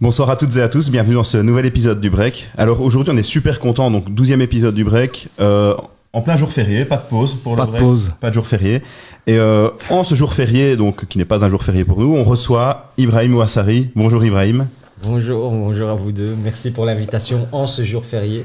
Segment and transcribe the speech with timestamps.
[0.00, 2.48] Bonsoir à toutes et à tous, bienvenue dans ce nouvel épisode du Break.
[2.56, 5.74] Alors aujourd'hui on est super content, donc 12e épisode du Break, euh,
[6.12, 7.82] en plein jour férié, pas de pause pour pas le Break.
[7.82, 8.12] de pause.
[8.20, 8.82] Pas de jour férié.
[9.26, 12.14] Et euh, en ce jour férié, donc qui n'est pas un jour férié pour nous,
[12.14, 13.90] on reçoit Ibrahim Ouassari.
[13.96, 14.68] Bonjour Ibrahim.
[15.04, 16.34] Bonjour, bonjour à vous deux.
[16.42, 18.44] Merci pour l'invitation en ce jour férié.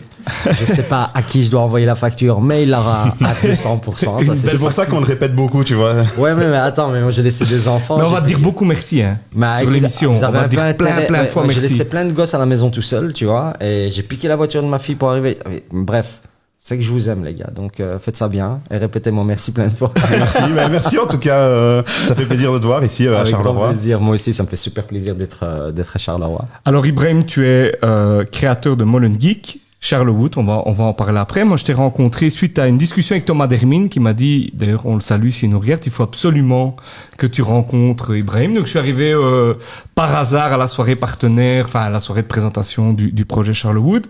[0.52, 4.26] Je sais pas à qui je dois envoyer la facture, mais il l'aura à 200%.
[4.26, 5.94] Ça, C'est pour ça qu'on le répète beaucoup, tu vois.
[6.18, 7.98] Ouais, mais, mais attends, mais moi j'ai laissé des enfants.
[7.98, 10.14] Mais on va te pris- dire beaucoup merci hein, Bah, sur l'émission.
[10.14, 11.74] vous On avez va un dire plein, plein de ouais, fois moi, J'ai merci.
[11.78, 14.36] laissé plein de gosses à la maison tout seul, tu vois, et j'ai piqué la
[14.36, 15.38] voiture de ma fille pour arriver.
[15.72, 16.22] Bref,
[16.66, 17.50] c'est que je vous aime, les gars.
[17.54, 19.92] Donc euh, faites ça bien et répétez mon merci plein de fois.
[20.10, 21.40] merci, mais merci en tout cas.
[21.40, 23.70] euh, ça fait plaisir de te voir ici euh, à Avec grand Charleroi.
[23.72, 24.00] plaisir.
[24.00, 26.46] Moi aussi, ça me fait super plaisir d'être euh, d'être à Charleroi.
[26.64, 29.60] Alors Ibrahim, tu es euh, créateur de Molen Geek.
[29.86, 31.44] Charlewood, on va, on va en parler après.
[31.44, 34.86] Moi, je t'ai rencontré suite à une discussion avec Thomas Dermine qui m'a dit, d'ailleurs,
[34.86, 36.78] on le salue s'il nous regarde, il faut absolument
[37.18, 38.54] que tu rencontres Ibrahim.
[38.54, 39.56] Donc, je suis arrivé euh,
[39.94, 43.54] par hasard à la soirée partenaire, enfin, à la soirée de présentation du, du projet
[43.54, 44.08] Charlewood.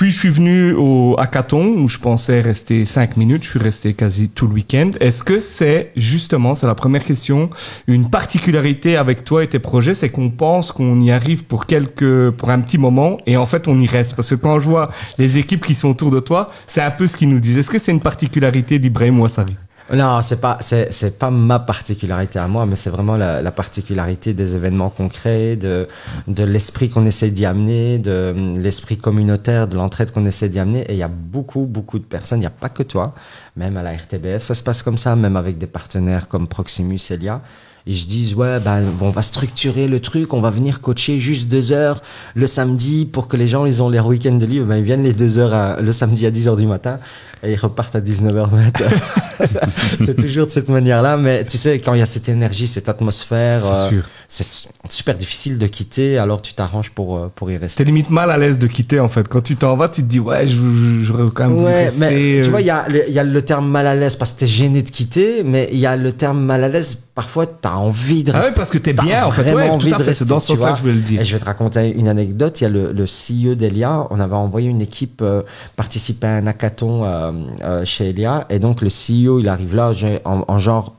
[0.00, 3.44] Puis, je suis venu au hackathon où je pensais rester cinq minutes.
[3.44, 4.92] Je suis resté quasi tout le week-end.
[4.98, 7.50] Est-ce que c'est, justement, c'est la première question,
[7.86, 12.30] une particularité avec toi et tes projets, c'est qu'on pense qu'on y arrive pour quelques,
[12.30, 14.16] pour un petit moment et en fait, on y reste.
[14.16, 17.06] Parce que quand je vois les équipes qui sont autour de toi, c'est un peu
[17.06, 17.58] ce qu'ils nous disent.
[17.58, 19.54] Est-ce que c'est une particularité d'Ibrahim Ouassari?
[19.92, 23.50] Non, c'est pas, c'est, c'est pas ma particularité à moi, mais c'est vraiment la, la
[23.50, 25.88] particularité des événements concrets, de,
[26.28, 30.82] de l'esprit qu'on essaie d'y amener, de l'esprit communautaire, de l'entraide qu'on essaie d'y amener.
[30.82, 33.14] Et il y a beaucoup, beaucoup de personnes, il n'y a pas que toi,
[33.56, 37.00] même à la RTBF, ça se passe comme ça, même avec des partenaires comme Proximus,
[37.10, 37.42] Elia.
[37.86, 41.18] Ils se disent, ouais, ben, bon, on va structurer le truc, on va venir coacher
[41.18, 42.02] juste deux heures
[42.34, 44.66] le samedi pour que les gens, ils ont leur week-end de libre.
[44.66, 47.00] Ben, ils viennent les deux heures à- le samedi à 10 heures du matin
[47.42, 48.84] et ils repartent à 19h matin.
[50.04, 52.88] c'est toujours de cette manière-là, mais tu sais, quand il y a cette énergie, cette
[52.88, 53.90] atmosphère, euh,
[54.28, 57.84] c'est su- super difficile de quitter, alors tu t'arranges pour, euh, pour y T'es rester.
[57.84, 59.26] limite mal à l'aise de quitter en fait.
[59.28, 62.00] Quand tu t'en vas, tu te dis ouais, j'aurais quand même voulu Ouais, rester.
[62.00, 62.50] mais tu euh.
[62.50, 64.82] vois, il y a, y a le terme mal à l'aise parce que t'es gêné
[64.82, 68.32] de quitter, mais il y a le terme mal à l'aise, parfois t'as envie de
[68.32, 68.50] Ah rester.
[68.50, 69.52] ouais, parce que t'es bien en fait.
[69.54, 70.14] Ouais, envie tout à de fait.
[70.14, 70.72] C'est dans ce sens-là vois.
[70.72, 71.20] que je voulais le dire.
[71.20, 72.60] Et je vais te raconter une anecdote.
[72.60, 74.06] Il y a le, le CEO d'Elia.
[74.10, 75.42] On avait envoyé une équipe euh,
[75.76, 77.29] participer à un hackathon euh, euh,
[77.84, 78.46] chez Elia.
[78.50, 80.96] Et donc, le CEO, il arrive là j'ai- en, en genre.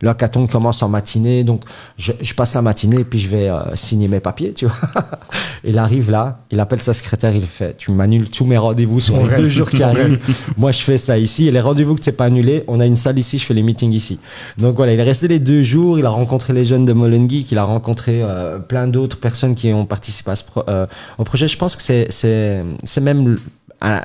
[0.00, 1.62] Le hackathon commence en matinée, donc
[1.96, 4.76] je, je passe la matinée et puis je vais euh, signer mes papiers, tu vois.
[5.64, 9.16] il arrive là, il appelle sa secrétaire, il fait Tu m'annules tous mes rendez-vous sur
[9.26, 10.20] les deux jours qui arrivent.
[10.56, 11.48] Moi, je fais ça ici.
[11.48, 13.62] Et les rendez-vous que tu pas annulé, on a une salle ici, je fais les
[13.64, 14.20] meetings ici.
[14.56, 15.98] Donc voilà, il est resté les deux jours.
[15.98, 17.50] Il a rencontré les jeunes de Molen Geek.
[17.50, 20.86] Il a rencontré euh, plein d'autres personnes qui ont participé à ce pro- euh,
[21.18, 21.48] au projet.
[21.48, 23.36] Je pense que c'est même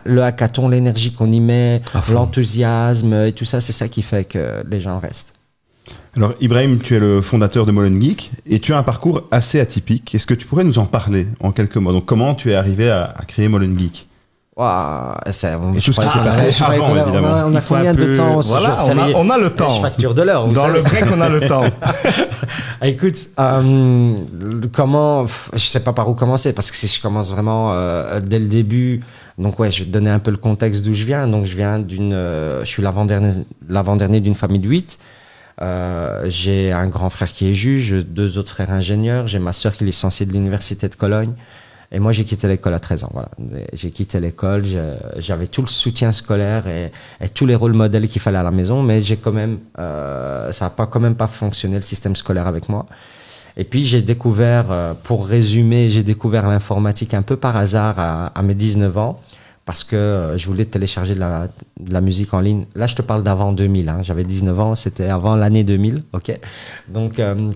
[0.05, 4.63] le- hackathon, l'énergie qu'on y met, l'enthousiasme et tout ça, c'est ça qui fait que
[4.69, 5.33] les gens restent.
[6.15, 9.59] Alors Ibrahim, tu es le fondateur de Molen Geek et tu as un parcours assez
[9.59, 10.13] atypique.
[10.15, 11.91] Est-ce que tu pourrais nous en parler en quelques mots?
[11.91, 14.07] Donc comment tu es arrivé à, à créer Molen Geek?
[14.55, 17.27] Waouh, c'est, Et je tout ce qui s'est passé avant, qu'on a- évidemment.
[17.47, 19.69] On a, on combien de peu- temps Voilà, on a- férié on a le temps.
[19.69, 20.47] Je facture de l'heure.
[20.49, 20.77] Dans savez.
[20.77, 21.63] le break, on a le temps.
[22.81, 24.13] Ah, Écoute, euh,
[24.73, 28.39] comment, je sais pas par où commencer parce que si je commence vraiment euh, dès
[28.39, 29.01] le début,
[29.37, 31.27] donc ouais, je vais donner un peu le contexte d'où je viens.
[31.27, 34.99] Donc je viens d'une, euh, je suis l'avant-dernier, d'une famille de huit.
[35.61, 39.73] Euh, j'ai un grand frère qui est juge, deux autres frères ingénieurs, j'ai ma sœur
[39.73, 41.33] qui est licenciée de l'université de Cologne.
[41.91, 43.11] Et moi, j'ai quitté l'école à 13 ans.
[43.13, 43.29] Voilà.
[43.71, 44.63] J'ai quitté l'école,
[45.17, 48.49] j'avais tout le soutien scolaire et, et tous les rôles modèles qu'il fallait à la
[48.49, 52.15] maison, mais j'ai quand même, euh, ça n'a pas quand même pas fonctionné le système
[52.15, 52.87] scolaire avec moi.
[53.57, 58.27] Et puis j'ai découvert, euh, pour résumer, j'ai découvert l'informatique un peu par hasard à,
[58.27, 59.19] à mes 19 ans
[59.65, 62.65] parce que euh, je voulais télécharger de la, musique en ligne.
[62.75, 63.89] Là, je te parle d'avant 2000.
[63.89, 63.99] hein.
[64.03, 66.03] J'avais 19 ans, c'était avant l'année 2000.
[66.13, 66.37] Ok?
[66.89, 67.51] Donc euh,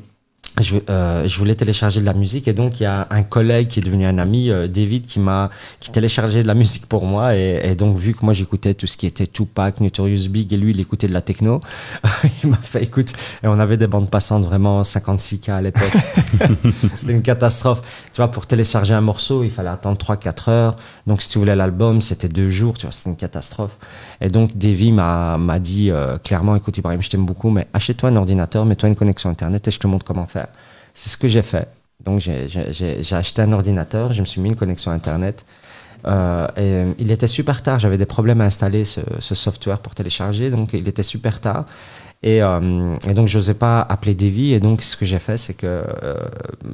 [0.61, 3.67] je, euh, je voulais télécharger de la musique et donc il y a un collègue
[3.67, 7.05] qui est devenu un ami, euh, David, qui m'a qui téléchargeait de la musique pour
[7.05, 10.51] moi et, et donc vu que moi j'écoutais tout ce qui était Tupac, Notorious Big
[10.53, 11.61] et lui il écoutait de la techno,
[12.43, 13.13] il m'a fait écoute
[13.43, 15.93] et on avait des bandes passantes vraiment 56K à l'époque.
[16.93, 17.81] C'était une catastrophe.
[18.13, 20.75] Tu vois, pour télécharger un morceau, il fallait attendre 3-4 heures.
[21.05, 22.77] Donc, si tu voulais l'album, c'était deux jours.
[22.77, 23.77] Tu vois, c'était une catastrophe.
[24.21, 28.09] Et donc, Davy m'a m'a dit euh, clairement, écoute, Ibrahim, je t'aime beaucoup, mais achète-toi
[28.09, 30.46] un ordinateur, mets-toi une connexion Internet et je te montre comment faire.
[30.99, 31.67] C'est ce que j'ai fait.
[32.03, 35.45] Donc, j'ai- acheté un ordinateur, je me suis mis une connexion Internet.
[36.05, 39.79] Euh, et, euh, il était super tard, j'avais des problèmes à installer ce, ce software
[39.79, 41.65] pour télécharger, donc il était super tard.
[42.23, 44.51] Et, euh, et donc, je n'osais pas appeler Davy.
[44.53, 46.15] Et donc, ce que j'ai fait, c'est que euh,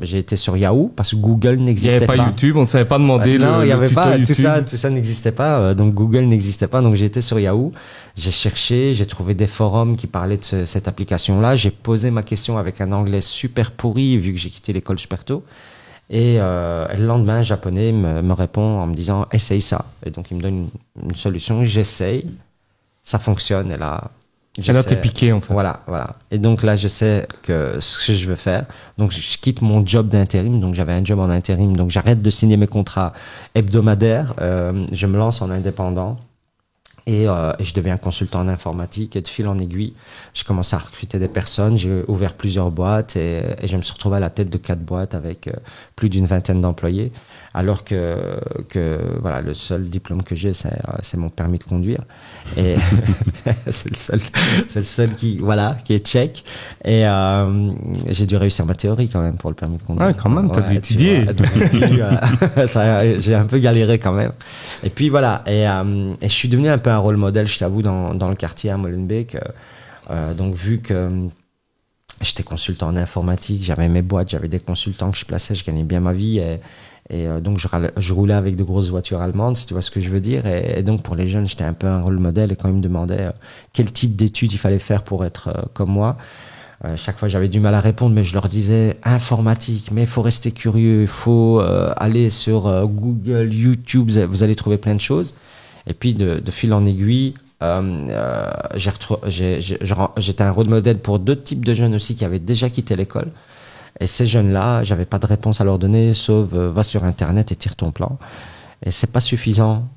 [0.02, 2.16] j'ai été sur Yahoo parce que Google Il n'y n'existait avait pas.
[2.16, 4.18] pas YouTube, on ne savait pas demander Euh, non, il n'y avait pas.
[4.18, 5.60] Tout ça, tout ça n'existait pas.
[5.60, 6.82] euh, donc, Google n'existait pas.
[6.82, 7.74] Donc, j'ai été sur Yahoo.
[8.16, 11.58] J'ai cherché, j'ai trouvé des forums qui parlaient de ce- cette application-là.
[11.58, 15.26] J'ai posé ma question avec un anglais super pourri, vu que j'ai quitté l'école super
[15.26, 15.44] tôt.
[16.10, 19.86] Et, euh, le lendemain, un japonais me, me répond en me disant essaye ça.
[20.06, 20.68] Et donc il me donne
[21.02, 22.26] une, une solution, j'essaye,
[23.04, 23.72] ça fonctionne.
[23.72, 24.12] Et là,
[24.58, 25.54] là, t'es piqué, en fait.
[25.54, 26.16] Voilà, voilà.
[26.32, 28.66] Et donc là, je sais que ce que je veux faire.
[28.98, 30.60] Donc je je quitte mon job d'intérim.
[30.60, 31.76] Donc j'avais un job en intérim.
[31.76, 33.14] Donc j'arrête de signer mes contrats
[33.56, 34.34] hebdomadaires.
[34.42, 36.18] Euh, je me lance en indépendant.
[37.06, 39.94] Et, euh, et je deviens consultant en informatique et de fil en aiguille,
[40.34, 43.94] j'ai commencé à recruter des personnes, j'ai ouvert plusieurs boîtes et, et je me suis
[43.94, 45.52] retrouvé à la tête de quatre boîtes avec euh,
[45.98, 47.12] plus d'une vingtaine d'employés,
[47.54, 48.18] alors que,
[48.70, 52.00] que voilà, le seul diplôme que j'ai, c'est euh, c'est mon permis de conduire.
[52.58, 52.76] Et
[53.70, 54.22] c'est le seul,
[54.70, 56.46] c'est le seul qui, voilà, qui est tchèque.
[56.86, 57.72] Et euh,
[58.08, 60.08] j'ai dû réussir ma théorie quand même pour le permis de conduire.
[60.08, 61.26] Ouais, quand même, t'as dû tu étudier.
[61.72, 64.32] j'ai dû, un peu galéré quand même.
[64.84, 67.82] Et puis voilà, et, et je suis devenu un peu un rôle modèle, je t'avoue,
[67.82, 69.36] dans, dans le quartier à Molenbeek.
[69.36, 69.40] Euh,
[70.10, 71.28] euh, donc vu que euh,
[72.22, 75.84] j'étais consultant en informatique, j'avais mes boîtes, j'avais des consultants que je plaçais, je gagnais
[75.84, 76.40] bien ma vie.
[76.40, 76.60] Et,
[77.10, 80.10] et donc je, roulais avec de grosses voitures allemandes, si tu vois ce que je
[80.10, 80.46] veux dire.
[80.46, 82.52] Et, donc pour les jeunes, j'étais un peu un rôle modèle.
[82.52, 83.30] Et quand ils me demandaient
[83.74, 86.18] quel type d'études il fallait faire pour être comme moi,
[86.86, 90.08] euh, chaque fois, j'avais du mal à répondre, mais je leur disais informatique, mais il
[90.08, 91.62] faut rester curieux, il faut
[91.98, 95.36] aller sur Google, YouTube, vous allez trouver plein de choses.
[95.88, 98.50] Et puis, de, de fil en aiguille, euh, euh,
[100.18, 103.32] j'étais un rôle modèle pour d'autres types de jeunes aussi qui avaient déjà quitté l'école.
[104.00, 107.52] Et ces jeunes-là, j'avais pas de réponse à leur donner, sauf euh, va sur Internet
[107.52, 108.18] et tire ton plan.
[108.86, 109.88] Et c'est pas suffisant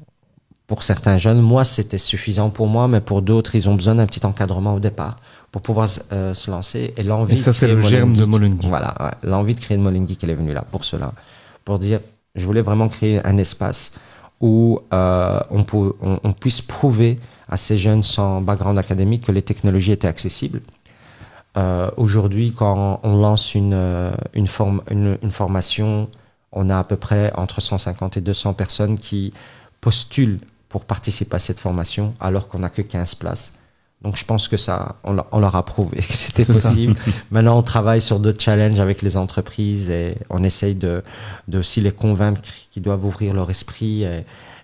[0.67, 1.41] pour certains jeunes.
[1.41, 4.81] Moi, c'était suffisant pour moi, mais pour d'autres, ils ont besoin d'un petit encadrement au
[4.81, 5.17] départ
[5.51, 6.93] pour pouvoir euh, se lancer.
[6.97, 7.39] Et l'envie.
[7.39, 8.65] Ça, c'est le germe de Molengeek- Molengeek.
[8.65, 9.29] Voilà, ouais.
[9.31, 11.13] l'envie de créer de Molengeek, elle est venue là pour cela,
[11.65, 12.01] pour dire,
[12.35, 13.93] je voulais vraiment créer un espace
[14.41, 17.19] où euh, on, puisse prouver
[17.49, 20.61] à ces jeunes sans background académique que les technologies étaient accessibles.
[21.57, 24.49] Euh, Aujourd'hui, quand on lance une, euh, une,
[25.23, 26.09] une formation,
[26.53, 29.33] on a à peu près entre 150 et 200 personnes qui
[29.81, 33.55] postulent pour participer à cette formation, alors qu'on n'a que 15 places.
[34.03, 36.95] Donc je pense que ça, on, leur- on leur a prouvé que c'était possible.
[37.31, 41.03] Maintenant, on travaille sur d'autres challenges avec les entreprises et on essaye de,
[41.49, 42.41] de aussi les convaincre
[42.71, 44.19] qu'ils doivent ouvrir leur esprit et,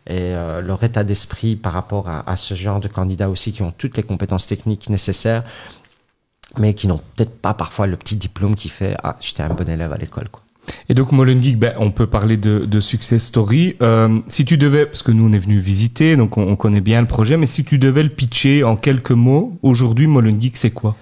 [0.06, 3.62] et, euh, leur état d'esprit par rapport à, à ce genre de candidats aussi qui
[3.62, 5.43] ont toutes les compétences techniques nécessaires,
[6.58, 9.69] mais qui n'ont peut-être pas parfois le petit diplôme qui fait ah j'étais un bon
[9.69, 10.43] élève à l'école quoi.
[10.88, 13.76] Et donc Molengeek, ben, on peut parler de, success story.
[13.82, 16.80] Euh, si tu devais, parce que nous on est venu visiter, donc on, on connaît
[16.80, 20.70] bien le projet, mais si tu devais le pitcher en quelques mots, aujourd'hui Molengeek c'est
[20.70, 20.96] quoi?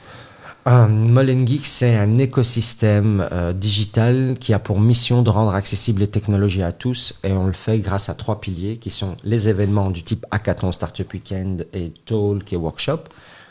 [0.66, 6.06] Euh, Molengeek, c'est un écosystème euh, digital qui a pour mission de rendre accessibles les
[6.06, 9.90] technologies à tous et on le fait grâce à trois piliers qui sont les événements
[9.90, 13.00] du type Hackathon, Startup Weekend et Talk et Workshop.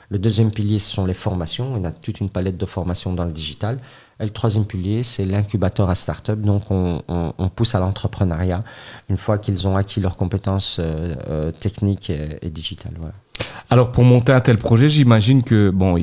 [0.09, 1.73] Le deuxième pilier, ce sont les formations.
[1.73, 3.79] On a toute une palette de formations dans le digital.
[4.19, 6.39] Et le troisième pilier, c'est l'incubateur à start-up.
[6.39, 8.63] Donc, on, on- on pousse à l'entrepreneuriat
[9.09, 12.95] une fois qu'ils ont acquis leurs compétences euh, euh, techniques et, et digitales.
[12.99, 13.13] Voilà.
[13.69, 15.95] Alors pour monter un tel projet, j'imagine que bon,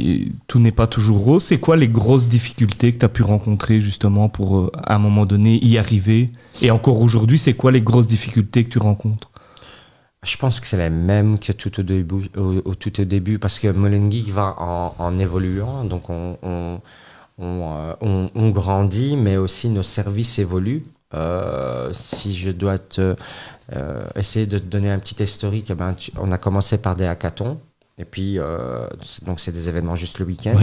[0.47, 1.43] tout n'est pas toujours rose.
[1.43, 4.99] C'est quoi les grosses difficultés que tu as pu rencontrer justement pour euh, à un
[4.99, 6.31] moment donné y arriver?
[6.63, 9.31] Et encore aujourd'hui, c'est quoi les grosses difficultés que tu rencontres?
[10.25, 13.39] Je pense que c'est les mêmes que tout au début, au, au tout au début
[13.39, 16.81] parce que Molengeek va en, en évoluant, donc on, on,
[17.39, 20.85] on, euh, on- on grandit, mais aussi nos services évoluent.
[21.15, 23.15] Euh, si je dois te,
[23.75, 26.97] euh, essayer de te donner un petit historique, eh ben, tu- on a commencé par
[26.97, 27.59] des hackathons,
[27.99, 30.55] et puis euh, c'est- donc c'est des événements juste le week-end.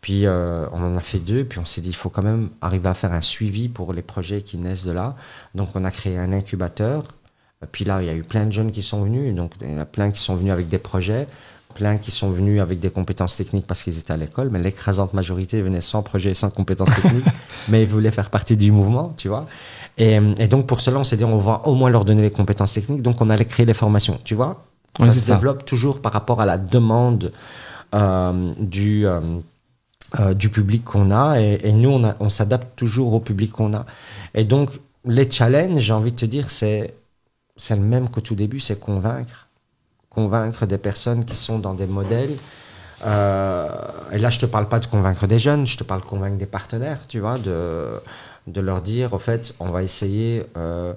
[0.00, 2.48] Puis euh, on en a fait deux, puis on s'est dit il faut quand même
[2.62, 5.14] arriver à faire un suivi pour les projets qui naissent de là.
[5.54, 7.02] Donc on a créé un incubateur.
[7.72, 9.34] Puis là, il y a eu plein de jeunes qui sont venus.
[9.34, 11.26] Donc il y en a plein qui sont venus avec des projets,
[11.74, 14.50] plein qui sont venus avec des compétences techniques parce qu'ils étaient à l'école.
[14.50, 17.26] Mais l'écrasante majorité venait sans projet et sans compétences techniques,
[17.68, 19.46] mais ils voulaient faire partie du mouvement, tu vois.
[19.98, 22.30] Et, et donc pour cela, on s'est dit on va au moins leur donner les
[22.30, 23.02] compétences techniques.
[23.02, 24.64] Donc on allait créer les formations, tu vois.
[25.00, 25.34] Ça se ça.
[25.34, 27.32] développe toujours par rapport à la demande
[27.94, 29.06] euh, du.
[29.06, 29.20] euh,
[30.18, 33.86] euh, du public qu'on a et, et nous on s'adapte toujours au public qu'on a
[34.34, 34.70] et donc
[35.04, 36.94] les challenges j'ai envie de te dire c'est
[37.56, 39.46] c'est le même qu'au tout début c'est convaincre
[40.10, 42.36] convaincre des personnes qui sont dans des modèles
[43.02, 43.66] Euh,
[44.12, 46.36] et là je te parle pas de convaincre des jeunes je te parle de convaincre
[46.36, 47.56] des partenaires tu vois de
[48.46, 50.92] de leur dire au fait on va essayer euh,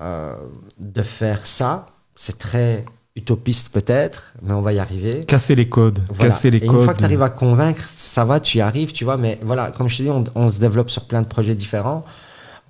[0.00, 0.34] euh,
[0.78, 1.70] de faire ça
[2.14, 2.84] c'est très
[3.16, 5.98] utopiste peut-être mais on va y arriver Casser les codes.
[6.10, 6.30] voilà.
[6.30, 6.76] Casser les et codes.
[6.78, 9.16] une fois que tu arrives à convaincre, ça va, tu y arrives, tu vois.
[9.24, 12.04] Mais voilà, comme je te dis, on, on se développe sur plein de projets différents.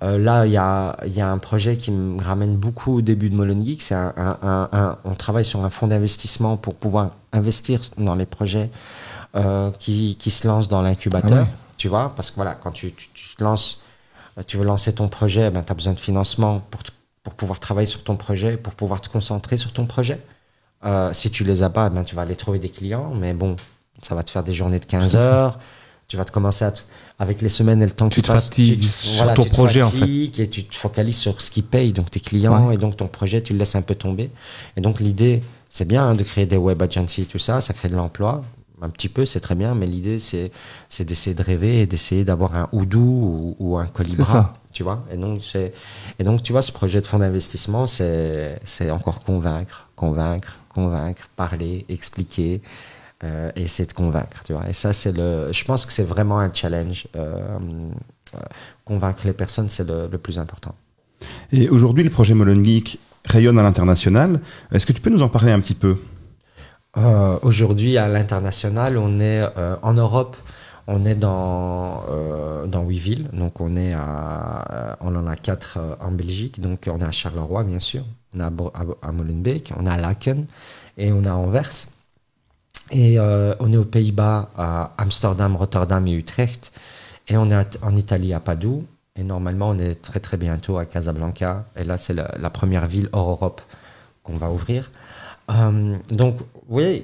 [0.03, 3.01] Euh, là, il y a, il y a un projet qui me ramène beaucoup au
[3.01, 3.81] début de Molengeek.
[3.81, 8.15] C'est un, un- un- un- on travaille sur un fonds d'investissement pour pouvoir investir dans
[8.15, 8.69] les projets
[9.35, 11.31] euh, qui, qui se lancent dans l'incubateur.
[11.31, 11.47] Ah ouais.
[11.77, 13.79] Tu vois, parce que voilà, quand tu, tu- tu te lances
[14.37, 16.81] Euh, tu veux lancer ton projet, ben, tu as besoin de financement pour,
[17.23, 20.19] pour pouvoir travailler sur ton projet, pour pouvoir te concentrer sur ton projet.
[20.85, 23.55] Euh, si tu les as pas, ben, tu vas aller trouver des clients, mais bon,
[24.01, 25.59] ça va te faire des journées de 15 heures.
[26.13, 26.71] Tu vas te commencer à
[27.17, 29.53] avec les semaines et le temps Tu qui te fatigues tu- sur ton tu te
[29.55, 30.05] projet, en fait.
[30.37, 32.75] Et tu te focalises sur ce qui paye, donc tes clients, Ouais.
[32.75, 34.29] et donc ton projet, tu le laisses un peu tomber.
[34.77, 35.41] Et donc l'idée,
[35.71, 38.43] c'est bien hein, de créer des web agencies et tout ça, ça crée de l'emploi.
[38.83, 40.51] Un petit peu, c'est très bien, mais l'idée, c'est,
[40.87, 44.23] c'est d'essayer de rêver et d'essayer d'avoir un Odoo ou, ou un Colibra.
[44.23, 44.53] C'est ça.
[44.71, 45.73] Tu vois et donc, c'est,
[46.19, 51.27] et donc, tu vois, ce projet de fonds d'investissement, c'est, c'est encore convaincre, convaincre, convaincre,
[51.35, 52.61] parler, expliquer,
[53.23, 54.43] euh, et essayer de convaincre.
[54.45, 57.07] Tu vois et ça, c'est le, je pense que c'est vraiment un challenge.
[57.15, 57.37] Euh,
[58.35, 58.39] euh,
[58.85, 60.75] convaincre les personnes, c'est le, le plus important.
[61.51, 64.39] Et aujourd'hui, le projet Molon Geek rayonne à l'international.
[64.71, 65.97] Est-ce que tu peux nous en parler un petit peu?
[66.97, 69.41] Euh, Aujourd'hui, à l'international, on est
[69.81, 70.35] en Europe,
[70.87, 73.27] on est dans, euh, dans huit villes.
[73.31, 76.59] Donc, on, est à, on en a quatre euh, en Belgique.
[76.59, 78.03] Donc, on est à Charleroi, bien sûr.
[78.35, 80.45] On est à, Bo- à, à Molenbeek, on est à Laken
[80.97, 81.69] et on est à Anvers.
[82.91, 86.71] Et euh, on est aux Pays-Bas, à Amsterdam, Rotterdam et Utrecht.
[87.27, 88.85] Et on est en Italie, à Padoue.
[89.15, 91.65] Et normalement, on est très, très bientôt à Casablanca.
[91.75, 93.61] Et là, c'est la, première ville hors Europe
[94.23, 94.91] qu'on va ouvrir.
[95.51, 96.37] Euh, donc,
[96.67, 97.03] oui,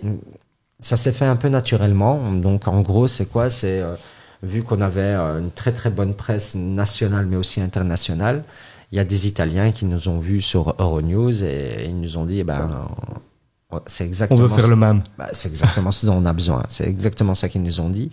[0.79, 2.31] ça s'est fait un peu naturellement.
[2.31, 3.50] Donc, en gros, c'est quoi?
[3.50, 3.95] C'est euh,
[4.43, 8.43] vu qu'on avait une très très bonne presse nationale, mais aussi internationale.
[8.91, 12.25] Il y a des Italiens qui nous ont vus sur Euronews et ils nous ont
[12.25, 12.88] dit, eh ben,
[13.71, 15.01] on- veut faire ce- le même.
[15.17, 16.63] bah, c'est exactement ce dont on a besoin.
[16.69, 18.09] C'est exactement ça qu'ils nous ont dit.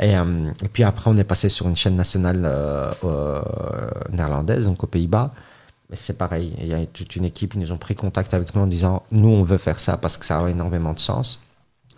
[0.00, 3.40] Et, euh, et puis après, on est passé sur une chaîne nationale euh, euh,
[4.12, 5.32] néerlandaise, donc aux Pays-Bas.
[5.90, 6.54] Mais c'est pareil.
[6.60, 9.02] Il y a toute une équipe, ils nous ont pris contact avec nous en disant
[9.10, 11.40] Nous, on veut faire ça parce que ça a énormément de sens.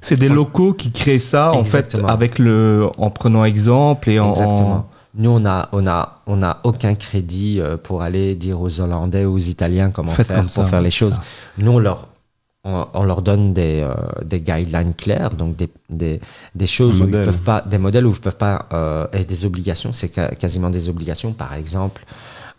[0.03, 4.87] C'est des locaux qui créent ça, en fait, avec le, en prenant exemple et en.
[5.15, 9.35] Nous, on a, on a, on a aucun crédit pour aller dire aux Hollandais ou
[9.35, 11.15] aux Italiens comment Faites faire comme pour faire les choses.
[11.15, 11.23] ça.
[11.59, 12.07] Nous, on leur,
[12.65, 16.21] on, on leur donne des, euh, des guidelines claires, donc des, des,
[16.55, 19.45] des choses où ils peuvent pas, des modèles où ils peuvent pas, euh, et des
[19.45, 21.33] obligations, c'est quasiment des obligations.
[21.33, 22.05] Par exemple,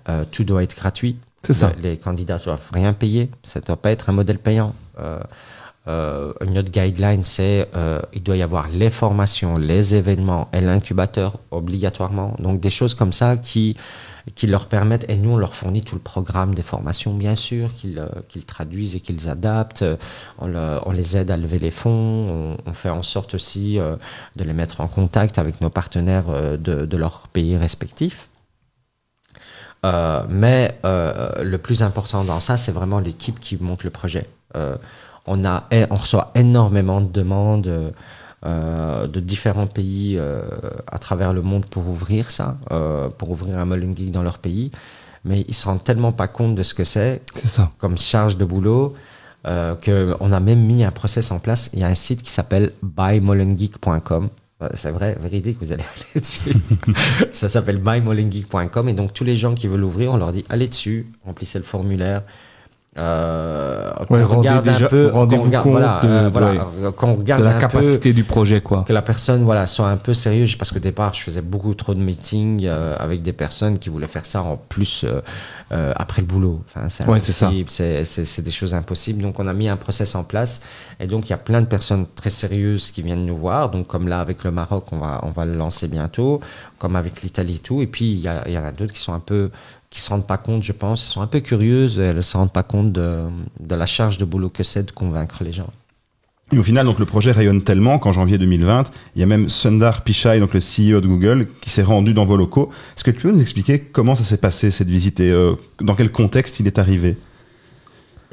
[0.09, 1.17] euh, tout doit être gratuit.
[1.43, 1.73] C'est ça.
[1.81, 3.29] Les, les candidats doivent rien payer.
[3.43, 4.73] Ça ne doit pas être un modèle payant.
[5.87, 7.67] Une autre guideline, c'est
[8.13, 12.35] il doit y avoir les formations, les événements et l'incubateur obligatoirement.
[12.37, 13.75] Donc des choses comme ça qui,
[14.35, 17.73] qui leur permettent, et nous on leur fournit tout le programme des formations bien sûr,
[17.73, 19.83] qu'ils euh, qu'ils traduisent et qu'ils adaptent.
[20.39, 23.95] On, le- on les aide à lever les fonds, on, fait en sorte aussi euh,
[24.35, 28.27] de les mettre en contact avec nos partenaires euh, de, de leur pays respectifs.
[30.29, 34.29] Mais le plus important dans ça, c'est vraiment l'équipe qui monte le projet.
[35.25, 37.93] On, a, on reçoit énormément de demandes
[38.43, 40.41] euh, de différents pays euh,
[40.87, 44.39] à travers le monde pour ouvrir ça, euh, pour ouvrir un Mullen Geek dans leur
[44.39, 44.71] pays.
[45.25, 47.21] Mais ils se rendent tellement pas compte de ce que c'est
[47.77, 48.95] comme charge de boulot
[49.43, 51.69] qu'on a même mis un process en place.
[51.73, 54.29] Il y a un site qui s'appelle buymolengeek.com.
[54.73, 56.55] C'est vrai, véridique, vous allez aller dessus.
[57.31, 60.67] ça s'appelle buymolengeek.com et donc tous les gens qui veulent ouvrir, on leur dit allez
[60.67, 62.23] dessus, remplissez le formulaire.
[62.97, 66.23] Euh, qu'on Ouais, rendez regarde un déjà- peu, rendez-vous qu'on regarde, compte voilà, de- euh,
[66.25, 66.59] de- voilà, ouais.
[66.83, 68.83] euh, qu'on regarde De la un peu capacité du projet, quoi.
[68.85, 71.93] que la personne voilà soit un peu sérieuse parce qu'au départ je faisais beaucoup trop
[71.93, 75.21] de meetings euh, avec des personnes qui voulaient faire ça en plus euh,
[75.71, 76.61] euh, après le boulot.
[76.67, 79.21] Enfin c'est impossible c'est des choses impossibles.
[79.21, 80.59] Donc on a mis un process en place.
[80.99, 83.69] Et donc il y a plein de personnes très sérieuses qui viennent nous voir.
[83.69, 86.41] Donc comme là avec le Maroc on va on va le lancer bientôt.
[86.77, 87.81] Comme avec l'Italie et tout.
[87.81, 89.49] Et puis il y, a- il y en a d'autres qui sont un peu
[89.91, 92.35] qui se rendent pas compte je pense elles sont un peu curieuses elles ne se
[92.35, 93.25] rendent pas compte de,
[93.59, 95.69] de la charge de boulot que c'est de convaincre les gens
[96.53, 99.49] Et au final, donc, le projet rayonne tellement qu'en janvier 2020, il y a même
[99.49, 102.69] Sundar Pichai, donc le CEO de Google, qui s'est rendu dans vos locaux.
[102.95, 105.95] Est-ce que tu peux nous expliquer comment ça s'est passé, cette visite, et euh, dans
[105.95, 107.15] quel contexte il est arrivé?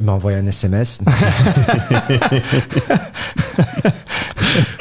[0.00, 1.00] Il m'a envoyé un SMS.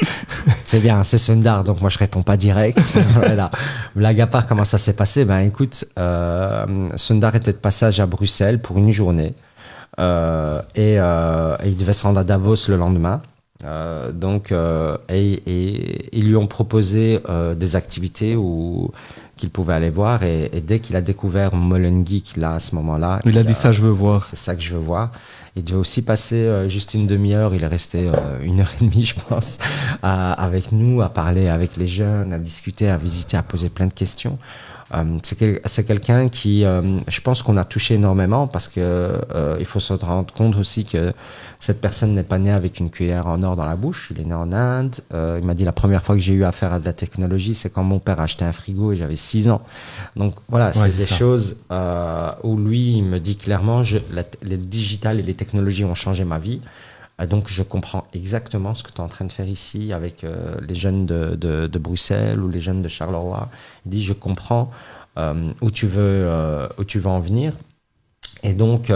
[0.68, 2.78] c'est bien, c'est Sundar, donc moi je réponds pas direct.
[3.14, 3.50] voilà.
[3.96, 5.24] Blague à part, comment ça s'est passé?
[5.24, 9.32] Ben écoute, euh, Sundar était de passage à Bruxelles pour une journée
[9.98, 13.22] euh, et, euh, et il devait se rendre à Davos le lendemain.
[14.12, 14.52] Donc,
[15.08, 17.18] et, et ils lui ont proposé
[17.56, 18.92] des activités où
[19.38, 20.22] qu'il pouvait aller voir.
[20.22, 23.54] Et, et dès qu'il a découvert Mullen Geek, là, à ce moment-là, Il a dit
[23.54, 24.22] ça, je veux voir.
[24.22, 25.12] c'est ça que je veux voir.
[25.56, 27.54] Il devait aussi passer euh, juste une demi-heure.
[27.54, 29.58] Il est resté euh, une heure et demie, je pense,
[30.02, 33.94] avec nous, à parler avec les jeunes, à discuter, à visiter, à poser plein de
[33.94, 34.38] questions.
[34.94, 38.80] Euh, c'est quel- c'est quelqu'un qui, euh, je pense qu'on a touché énormément parce que
[38.80, 41.12] euh, il faut se rendre compte aussi que
[41.60, 44.10] cette personne n'est pas née avec une cuillère en or dans la bouche.
[44.14, 44.96] Il est né en Inde.
[45.12, 47.68] Il m'a dit la première fois que j'ai eu affaire à de la technologie, c'est
[47.68, 49.60] quand mon père a acheté un frigo et j'avais 6 ans.
[50.16, 51.14] Donc voilà, c'est Ouais, des ça.
[51.16, 51.56] choses
[52.44, 56.24] où lui, il me dit clairement, je, la, le digital et les technologies ont changé
[56.24, 56.60] ma vie.
[57.20, 60.24] Euh, Donc je comprends exactement ce que tu es en train de faire ici avec
[60.24, 63.48] euh, les jeunes de, Bruxelles ou les jeunes de Charleroi.
[63.86, 64.70] Il dit je comprends
[65.18, 67.52] euh, où, tu veux, euh, où tu veux en venir.
[68.42, 68.92] Et donc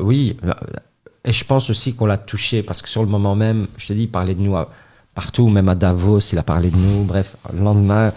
[0.00, 0.36] oui,
[1.24, 3.92] et je pense aussi qu'on l'a touché parce que sur le moment même, je te
[3.92, 4.56] dis, il parlait de nous
[5.14, 7.02] partout, même à Davos, il a parlé de nous.
[7.02, 8.12] Bref, le lendemain,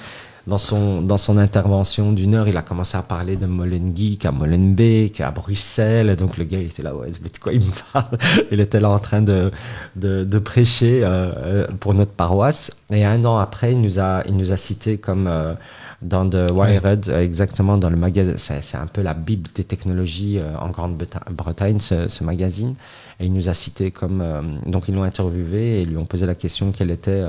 [0.51, 4.33] dans son, dans son intervention d'une heure, il a commencé à parler de Molengeek à
[4.33, 6.17] Molenbeek, à Bruxelles.
[6.17, 8.17] Donc le gars, il était là, ouais, mais de quoi il me parle?
[8.51, 9.49] Il était là en train de,
[9.95, 12.69] de, de prêcher euh, euh, pour notre paroisse.
[12.91, 15.53] Et un an après, il nous a, il nous a cité comme euh,
[16.01, 18.35] dans The Wired, exactement dans le magazine.
[18.37, 22.75] C'est un peu la Bible des technologies euh, en Grande-Bretagne, ce, ce magazine.
[23.21, 24.21] Et il nous a cité comme.
[24.65, 27.23] donc ils l'ont interviewé et lui ont posé la question quelle était.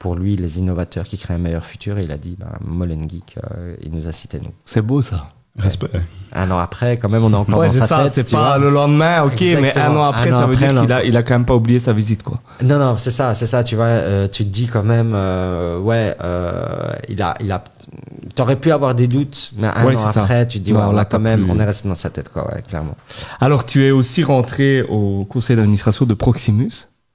[0.00, 3.08] Pour lui, les innovateurs qui créent un meilleur futur, et il a dit, ben, Molen
[3.08, 4.50] Geek, euh, il nous a cité nous.
[4.64, 5.26] C'est beau ça.
[5.58, 5.90] Respect.
[6.32, 8.12] Un an après, quand même, on est encore Ouais, dans sa ça, tête.
[8.14, 8.58] c'est pas vois.
[8.58, 11.04] le lendemain, ok, mais un an après, Un an ça veut après, dire qu'il a,
[11.04, 12.40] il a quand même pas oublié sa visite, quoi.
[12.62, 15.78] Non, non, c'est ça, c'est ça, tu vois, euh, tu te dis quand même, euh,
[15.78, 17.62] ouais, euh, il a, il a,
[18.36, 20.20] t'aurais pu avoir des doutes, mais un Ouais, an ça.
[20.22, 21.88] après, tu te dis, Non, ouais, on là, a quand même, plus- on est resté
[21.90, 22.96] dans sa tête, quoi, ouais, clairement.
[23.40, 26.70] Alors, tu es aussi rentré au conseil d'administration de Proximus.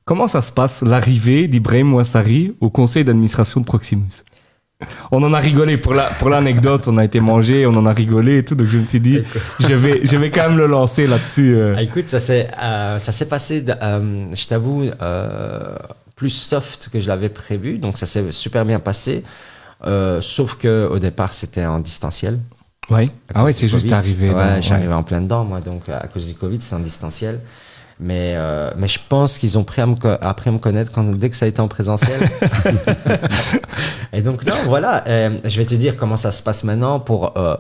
[0.07, 4.21] Comment ça se passe, l'arrivée d'Ibrahim Ouassari au conseil d'administration de Proximus?
[5.11, 7.91] On en a rigolé pour la pour l'anecdote, on a été manger, on en a
[7.93, 9.19] rigolé et tout, donc je me suis dit,
[9.59, 11.55] je vais, je vais quand même le lancer là-dessus.
[11.55, 11.73] euh.
[11.75, 15.75] Ah, écoute, ça s'est, euh, ça s'est passé, euh, je t'avoue, euh,
[16.15, 19.23] plus soft que je l'avais prévu, donc ça s'est super bien passé.
[20.21, 22.37] Sauf que au départ, c'était en distanciel.
[22.91, 23.07] Ouais.
[23.33, 24.29] Ah ouais, c'est juste arrivé.
[24.29, 27.39] Ouais, arrivé en plein dedans, moi, donc à cause du Covid, c'est en distanciel.
[27.99, 31.29] Mais, euh, mais je pense qu'ils ont pris à me à me connaître quand, dès
[31.29, 32.29] que ça a été en présentiel.
[34.13, 37.37] Et donc, non, voilà, euh, je vais te dire comment ça se passe maintenant pour
[37.37, 37.55] euh,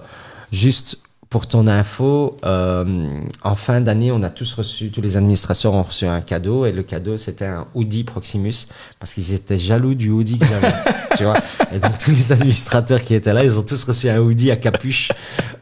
[0.51, 0.99] juste
[1.35, 2.37] pour ton info.
[2.45, 3.09] euh,
[3.43, 6.71] en fin d'année, on a tous reçu, tous les administrateurs ont reçu un cadeau et
[6.71, 8.67] le cadeau c'était un hoodie Proximus
[9.01, 10.73] parce qu'ils étaient jaloux du hoodie que j'avais.
[11.17, 11.35] tu vois
[11.73, 14.55] et donc tous les administrateurs qui étaient là, ils ont tous reçu un hoodie à
[14.55, 15.11] capuche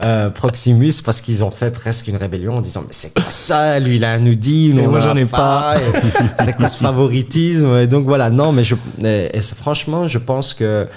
[0.03, 3.79] euh, Proximus parce qu'ils ont fait presque une rébellion en disant mais c'est quoi ça
[3.79, 5.77] Lui il a un hoodie, nous Mais moi, j'en ai pas.
[6.37, 7.77] C'est quoi ce favoritisme?
[7.77, 10.87] Et donc voilà, non mais je, et, franchement je pense que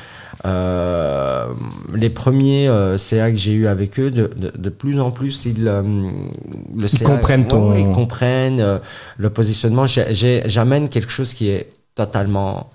[0.47, 1.47] euh,
[1.95, 5.45] les premiers euh, CA que j'ai eu avec eux, de, de, de plus en plus,
[5.47, 5.83] ils, euh,
[6.77, 8.81] le CA, comprennent ton- ouais, ils comprennent
[9.17, 9.87] le positionnement.
[9.87, 12.69] J'amène quelque chose qui est totalement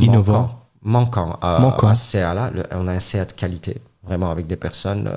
[0.00, 0.50] Innovant.
[0.82, 1.88] manquant, manquant à, Manquant.
[1.88, 2.50] à ce CA-là.
[2.54, 5.10] Le- On a un CA de qualité, vraiment avec des personnes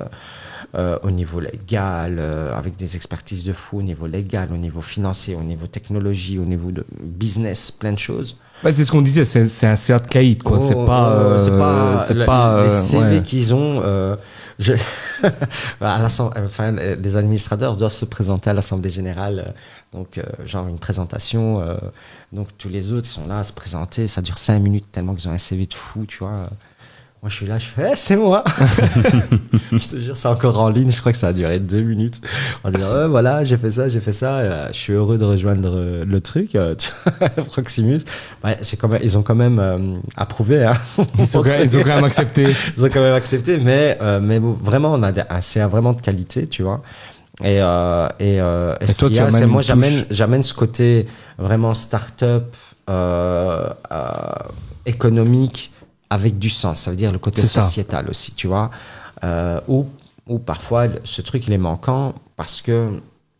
[0.74, 4.80] euh, au niveau légal, euh, avec des expertises de fou au niveau légal, au niveau
[4.80, 8.36] financier, au niveau technologie, au niveau de business, plein de choses.
[8.64, 10.60] Ouais, c'est ce qu'on disait, c'est c'est un de caïd, quoi.
[10.60, 11.08] c'est Oh, pas.
[11.16, 13.22] oh, euh, c'est pas, c'est le- pas, les euh, CV ouais.
[13.22, 13.80] qu'ils ont.
[13.84, 14.16] euh,
[14.58, 14.72] je-
[15.80, 19.52] à l'assemb- enfin, les administrateurs doivent se présenter à l'Assemblée générale, euh,
[19.98, 21.60] donc euh, genre une présentation.
[21.60, 21.76] euh,
[22.32, 25.28] donc tous les autres sont là à se présenter, ça dure cinq minutes tellement qu'ils
[25.28, 26.48] ont un CV de fou, tu vois.
[27.22, 28.42] Moi, je suis là, je fais, Eh, c'est moi.
[29.70, 30.90] je te jure, c'est encore en ligne.
[30.90, 32.20] Je crois que ça a duré deux minutes.
[32.64, 34.42] En disant, voilà, j'ai fait ça, j'ai fait ça.
[34.42, 36.74] Là, je suis heureux de rejoindre euh, le truc, euh,
[37.46, 38.00] Proximus.
[38.42, 39.78] Ouais, j'ai quand même, ils ont quand même euh,
[40.16, 40.64] approuvé.
[40.64, 40.74] Hein,
[41.16, 42.48] Ils ont, quand même, ils ont quand même accepté.
[42.76, 45.92] ils ont quand même accepté, mais, euh, mais bon, vraiment, on a un CA vraiment
[45.92, 46.82] de qualité, tu vois.
[47.44, 51.06] Et, euh, et, euh, et Et ce toi, y a, c'est moi, j'amène, ce côté
[51.38, 52.52] vraiment start-up
[52.90, 54.02] euh, euh,
[54.86, 55.70] économique
[56.12, 56.80] avec du sens.
[56.82, 57.62] Ça veut dire le côté ça.
[57.62, 58.70] sociétal aussi, tu vois.
[59.24, 59.86] Euh, ou,
[60.26, 62.90] ou parfois, ce truc, il est manquant parce que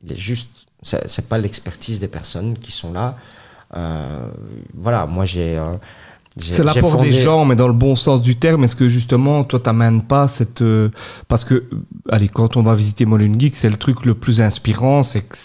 [0.05, 3.17] il est juste, c'est pas l'expertise des personnes qui sont là.
[3.77, 4.29] Euh,
[4.75, 5.57] voilà, moi, j'ai.
[5.59, 5.75] euh,
[6.39, 8.65] C'est l'apport des gens, mais dans le bon sens du terme.
[8.65, 10.63] Est-ce que justement, toi, t'amènes pas cette.
[11.29, 11.65] parce que,
[12.11, 13.07] allez, quand on va visiter
[13.39, 15.03] Geek, c'est le truc le plus inspirant.
[15.03, 15.37] C'est que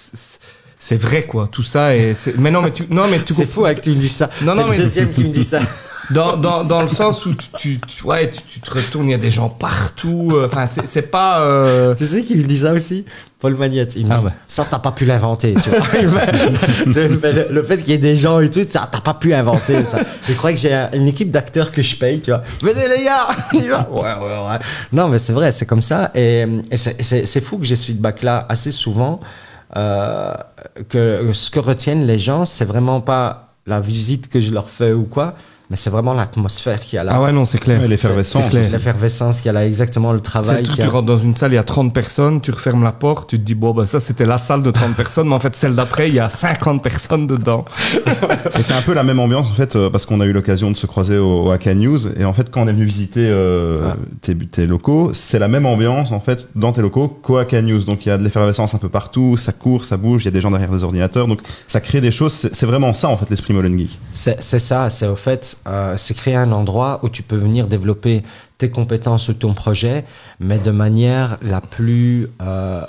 [0.80, 1.48] c'est- vrai, quoi.
[1.48, 1.96] Tout ça.
[1.96, 2.86] Et mais non, mais tu.
[2.90, 4.30] Non, mais tu C'est fou hein, que tu me dis ça.
[4.42, 5.60] Non, non, le mais- deuxième qui me dit ça.
[6.12, 9.12] Dans, dans, dans le sens où tu, tu, tu- ouais, tu, tu te retournes, il
[9.12, 10.32] y a des gens partout.
[10.34, 11.42] euh, Enfin, c'est c'est pas.
[11.42, 13.04] euh, Tu sais qui me dit ça aussi
[13.40, 13.96] Paul Magnette.
[13.98, 14.32] Il me Ah dit, ouais.
[14.48, 15.54] ça, t'as pas pu l'inventer.
[16.86, 20.00] le, fait qu'il y ait des gens et tout, t'as pas pu inventer ça.
[20.28, 22.44] Je crois que j'ai un- une équipe d'acteurs que je paye, tu vois.
[22.62, 23.88] Venez les gars, on y va.
[23.92, 24.60] Ouais, ouais, ouais.
[24.92, 26.12] Non, mais c'est vrai, c'est comme ça.
[26.16, 29.20] Et, et c'est- c'est c'est fou que j'ai ce feedback-là assez souvent.
[29.76, 30.34] euh,
[30.88, 34.94] que ce que retiennent les gens, c'est vraiment pas la visite que je leur fais
[34.94, 35.36] ou quoi,
[35.70, 37.14] mais c'est vraiment l'atmosphère qui a là.
[37.16, 37.82] Ah ouais, non, c'est clair.
[37.82, 38.54] Ouais, l'effervescence.
[38.54, 40.58] L'effervescence qui a là, exactement le travail.
[40.58, 40.90] le truc, tu a.
[40.90, 43.44] rentres dans une salle, il y a 30 personnes, tu refermes la porte, tu te
[43.44, 46.08] dis, bon, bah, ça, c'était la salle de 30 personnes, mais en fait, celle d'après,
[46.10, 47.66] il y a 50 personnes dedans.
[48.58, 50.72] Et c'est un peu la même ambiance en fait, euh, parce qu'on a eu l'occasion
[50.72, 52.08] de se croiser au, au Haka News.
[52.20, 53.96] Et en fait, quand on est venu visiter euh, Ah.
[54.22, 57.84] tes, tes locaux, c'est la même ambiance en fait dans tes locaux qu'au Haka News.
[57.84, 60.28] Donc il y a de l'effervescence un peu partout, ça court, ça bouge, il y
[60.30, 61.28] a des gens derrière des ordinateurs.
[61.28, 62.34] Donc ça crée des choses.
[62.34, 63.98] C'est vraiment ça en fait l'esprit Molen Geek.
[64.12, 67.68] C'est c'est ça, c'est au fait, euh, c'est créer un endroit où tu peux venir
[67.68, 68.24] développer
[68.58, 70.06] tes compétences ou ton projet,
[70.40, 72.86] mais de manière la plus euh,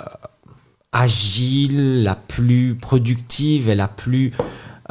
[0.91, 4.31] agile, la plus productive et la plus,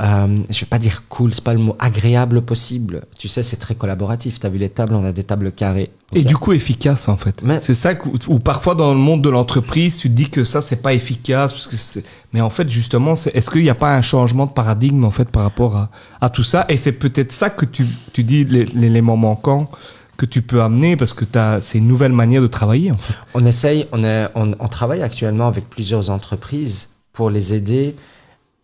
[0.01, 3.03] euh, je vais pas dire cool, c'est pas le mot, agréable possible.
[3.19, 4.39] Tu sais, c'est très collaboratif.
[4.39, 5.91] Tu as vu les tables, on a des tables carrées.
[6.15, 7.43] Et du coup, efficace, en fait.
[7.43, 7.93] Mais- C'est ça
[8.29, 11.53] où, parfois, dans le monde de l'entreprise, tu te dis que ça, c'est pas efficace.
[11.53, 14.53] Parce que c'est- mais en fait, justement, est-ce qu'il n'y a pas un changement de
[14.53, 16.65] paradigme, en fait, par rapport à, à tout ça?
[16.69, 19.69] Et c'est peut-être ça que tu, tu dis, l'é- l'élément manquant
[20.17, 21.25] que tu peux amener, parce que
[21.61, 23.15] c'est une nouvelle manière de travailler, en fait.
[23.35, 27.95] On essaye, on, est, on, on travaille actuellement avec plusieurs entreprises pour les aider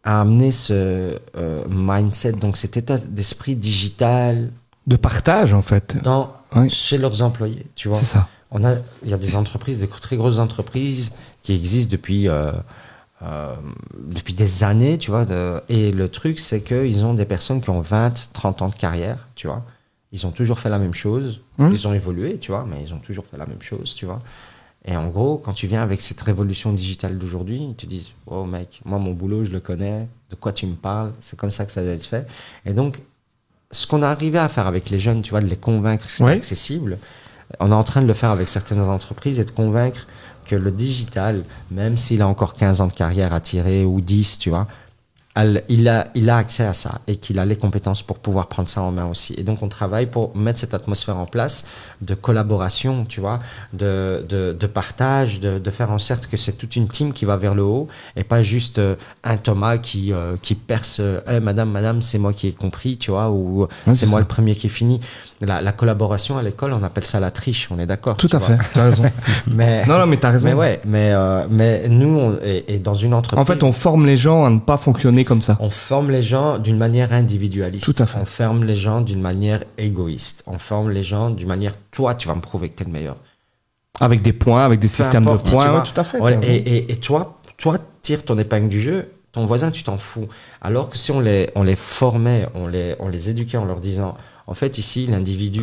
[0.04, 4.50] à amener ce euh, mindset, donc cet état d'esprit digital
[4.86, 5.96] De partage, en fait.
[6.02, 6.68] dans, Oui.
[6.70, 7.66] chez leurs employés.
[7.74, 8.28] Tu vois, C'est ça.
[8.50, 11.12] on a, il y a des entreprises, des très grosses entreprises
[11.42, 12.52] qui existent depuis, euh,
[13.22, 13.54] euh,
[13.98, 15.24] depuis des années, tu vois.
[15.24, 18.74] de- et le truc, c'est qu'ils ont des personnes qui ont 20, 30 ans de
[18.74, 19.62] carrière, tu vois.
[20.12, 21.40] Ils ont toujours fait la même chose.
[21.58, 21.70] Hum.
[21.72, 24.20] Ils ont évolué, tu vois, mais ils ont toujours fait la même chose, tu vois.
[24.86, 28.44] Et en gros, quand tu viens avec cette révolution digitale d'aujourd'hui, ils te disent Oh
[28.44, 31.64] mec, moi mon boulot, je le connais, de quoi tu me parles, c'est comme ça
[31.64, 32.26] que ça doit être fait.
[32.66, 33.00] Et donc,
[33.70, 36.12] ce qu'on a arrivé à faire avec les jeunes, tu vois, de les convaincre que
[36.12, 36.32] c'est Ouais.
[36.32, 36.98] accessible,
[37.60, 40.06] on est en train de le faire avec certaines entreprises et de convaincre
[40.44, 44.38] que le digital, même s'il a encore 15 ans de carrière à tirer ou 10,
[44.38, 44.68] tu vois,
[45.36, 48.46] elle- il, a, il a accès à ça et qu'il a les compétences pour pouvoir
[48.46, 49.34] prendre ça en main aussi.
[49.36, 51.64] Et donc, on travaille pour mettre cette atmosphère en place
[52.02, 53.40] de collaboration, tu vois,
[53.72, 57.24] de, de, de partage, de, de faire en sorte que c'est toute une team qui
[57.24, 58.94] va vers le haut et pas juste euh,
[59.24, 62.96] un Thomas qui, euh, qui perce euh, Eh, Madame, Madame, c'est moi qui ai compris,
[62.96, 64.20] tu vois, ou Ouais, c'est moi ça.
[64.20, 65.00] le premier qui est fini.
[65.40, 68.38] La, la collaboration à l'école, on appelle ça la triche, on est d'accord Tout à
[68.38, 68.56] vois.
[68.56, 68.70] fait.
[68.74, 69.02] T'as raison.
[69.48, 70.48] Mais, non, non, mais t'as raison.
[70.48, 73.40] mais ouais, mais, euh, mais nous, on, et, et dans une entreprise.
[73.42, 75.56] En fait, on forme les gens à ne pas fonctionner comme ça.
[75.60, 77.84] On forme les gens d'une manière individualiste.
[77.92, 78.18] Tout à fait.
[78.20, 80.42] On forme les gens d'une manière égoïste.
[80.46, 82.92] On forme les gens d'une manière, toi, tu vas me prouver que tu es le
[82.92, 83.16] meilleur.
[84.00, 85.70] Avec des points, avec des Peu systèmes importe, de points.
[85.70, 85.82] vois.
[85.82, 86.18] tout à fait.
[86.18, 86.40] Et, raison.
[86.42, 89.10] et- et toi, toi, tire ton épingle du jeu.
[89.32, 90.28] Ton voisin, tu t'en fous.
[90.60, 93.80] Alors que si on les, on les formait, on les, on les éduquait en leur
[93.80, 95.62] disant, en fait, ici, l'individu,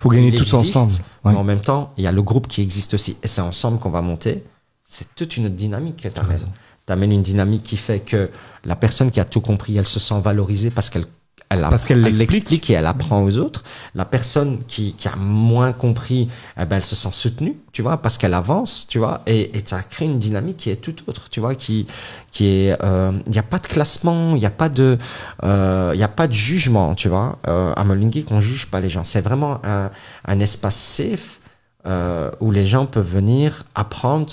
[0.00, 0.92] Faut gagner tous ensemble.
[1.24, 1.32] Ouais.
[1.32, 3.16] mais en même temps, il y a le groupe qui existe aussi.
[3.22, 4.44] Et c'est ensemble qu'on va monter.
[4.84, 6.46] C'est toute une autre dynamique que tu amènes.
[6.86, 8.30] Tu amènes une dynamique qui fait que
[8.64, 11.04] la personne qui a tout compris, elle se sent valorisée parce qu'elle
[11.50, 12.70] elle, Parce qu'elle elle l'explique.
[12.70, 13.62] et elle apprend aux autres.
[13.94, 17.98] La personne qui, qui a moins compris, eh ben, elle se sent soutenue, tu vois,
[17.98, 21.28] parce qu'elle avance, tu vois, et, et ça crée une dynamique qui est tout autre,
[21.28, 21.86] tu vois, qui,
[22.30, 24.96] qui est, euh, il n'y a pas de classement, il n'y a pas de,
[25.44, 27.38] euh, y a pas de jugement, tu vois.
[27.46, 29.04] Euh, à Molin Geek, on juge pas les gens.
[29.04, 29.90] C'est vraiment un,
[30.24, 31.38] un espace safe
[31.86, 34.32] euh, où les gens peuvent venir apprendre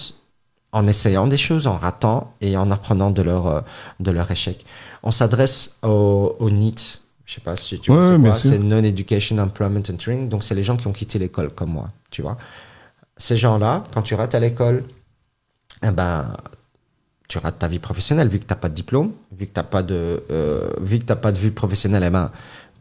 [0.72, 3.62] en essayant des choses, en ratant et en apprenant de leur, euh,
[4.00, 4.66] de leur échec.
[5.04, 7.00] On s'adresse aux, aux NEET.
[7.26, 10.30] Je sais pas si tu vois Ouais, c'est ouais, Non-Education, Employment and Training.
[10.30, 12.38] Donc, c'est les gens qui ont quitté l'école comme moi, tu vois.
[13.18, 14.84] Ces gens-là, quand tu rates à l'école,
[15.84, 16.36] eh ben,
[17.28, 19.60] tu rates ta vie professionnelle vu que tu n'as pas de diplôme, vu que tu
[19.60, 22.32] n'as pas de, euh, vu que t'as pas de vie professionnelle, eh ben,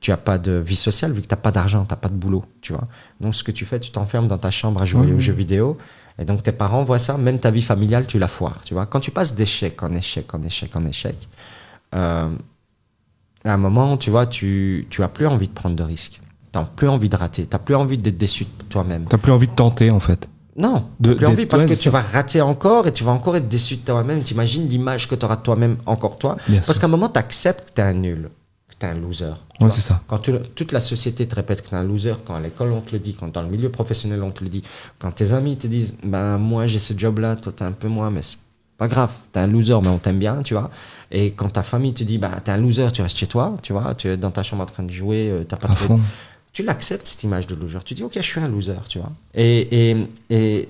[0.00, 2.08] tu n'as pas de vie sociale, vu que tu n'as pas d'argent, tu n'as pas
[2.08, 2.86] de boulot, tu vois.
[3.20, 5.76] Donc, ce que tu fais, tu t'enfermes dans ta chambre à jouer aux jeux vidéo.
[6.18, 8.86] Et donc, tes parents voient ça, même ta vie familiale, tu la foires, tu vois.
[8.86, 11.14] Quand tu passes d'échec en échec, en échec, en échec,
[11.94, 12.28] euh,
[13.44, 16.20] à un moment, tu vois, tu, tu as plus envie de prendre de risques.
[16.52, 17.42] Tu n'as plus envie de rater.
[17.46, 19.04] Tu n'as plus envie d'être déçu de toi-même.
[19.04, 20.28] T'as plus envie de tenter, en fait.
[20.56, 23.36] Non, De- plus envie parce ouais, que tu vas rater encore et tu vas encore
[23.36, 24.20] être déçu de toi-même.
[24.24, 26.36] T'imagines l'image que tu auras de toi-même, encore toi.
[26.48, 28.28] Bien parce qu'à un moment, tu acceptes que tu es un nul,
[28.78, 29.32] tu es un loser.
[29.60, 30.00] Ouais, c'est ça.
[30.06, 32.72] Quand tu- toute la société te répète que tu es un loser, quand à l'école
[32.72, 34.62] on te le dit, quand dans le milieu professionnel on te le dit,
[34.98, 38.10] quand tes amis te disent ben moi j'ai ce job-là, toi t'es un peu moins,
[38.10, 38.36] mais c'est
[38.76, 40.70] pas grave, t'es un loser, mais on t'aime bien, tu vois.
[41.10, 43.72] Et quand ta famille te dit ben t'es un loser, tu restes chez toi, tu
[43.72, 45.86] vois, tu es dans ta chambre en train de jouer, euh, t'as pas À trop
[45.86, 46.00] fond.
[46.52, 47.78] tu l'acceptes cette image de loser.
[47.84, 49.10] Tu dis ok, je suis un loser, tu vois.
[49.34, 49.96] Et, et,
[50.30, 50.68] et,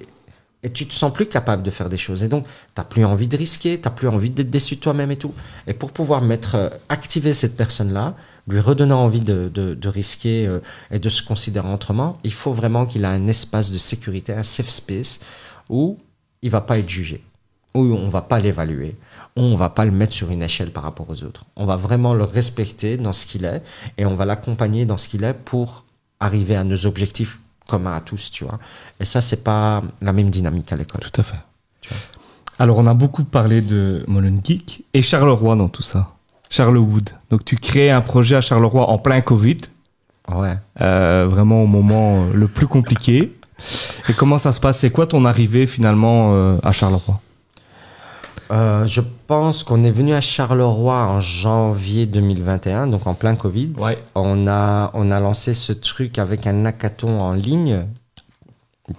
[0.62, 2.25] et tu te sens plus capable de faire des choses.
[2.25, 5.16] Et donc, tu plus envie de risquer, tu plus envie d'être déçu de toi-même et
[5.16, 5.35] tout.
[5.66, 8.14] Et pour pouvoir mettre, euh, activer cette personne-là,
[8.49, 12.53] lui redonner envie de, de, de risquer euh, et de se considérer autrement, il faut
[12.53, 15.21] vraiment qu'il ait un espace de sécurité, un safe space
[15.68, 15.99] où
[16.42, 17.23] il va pas être jugé.
[17.75, 18.97] où on va pas l'évaluer,
[19.37, 21.44] où on va pas le mettre sur une échelle par rapport aux autres.
[21.55, 23.62] On va vraiment le respecter dans ce qu'il est
[23.99, 25.85] et on va l'accompagner dans ce qu'il est pour
[26.18, 28.59] arriver à nos objectifs communs à tous, tu vois.
[28.98, 31.02] Et ça, c'est pas la même dynamique à l'école.
[31.02, 31.37] Tout à fait.
[32.59, 36.09] Alors, on a beaucoup parlé de Molengeek et Charleroi dans tout ça.
[36.50, 37.11] Charlewood.
[37.31, 39.59] Donc, tu crées un projet à Charleroi en plein Covid,
[40.35, 40.57] Ouais.
[40.81, 43.35] euh, vraiment au moment euh, le plus compliqué.
[44.09, 44.78] Et comment ça se passe?
[44.78, 47.20] C'est quoi ton arrivée finalement euh, à Charleroi?
[48.50, 53.75] Euh, je pense qu'on est venu à Charleroi en janvier 2021, donc en plein Covid.
[53.79, 54.03] Ouais.
[54.14, 57.87] On a, on a lancé ce truc avec un hackathon en ligne.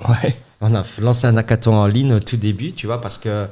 [0.08, 0.38] Ouais.
[0.62, 3.48] On a lancé un hackathon en ligne au tout début, tu vois, parce que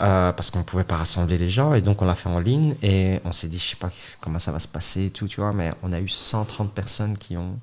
[0.00, 2.74] euh, parce qu'on pouvait pas rassembler les gens et donc on l'a fait en ligne
[2.82, 3.90] et on s'est dit, je sais pas
[4.20, 7.18] comment ça va se passer et tout, tu vois, mais on a eu 130 personnes
[7.18, 7.58] qui ont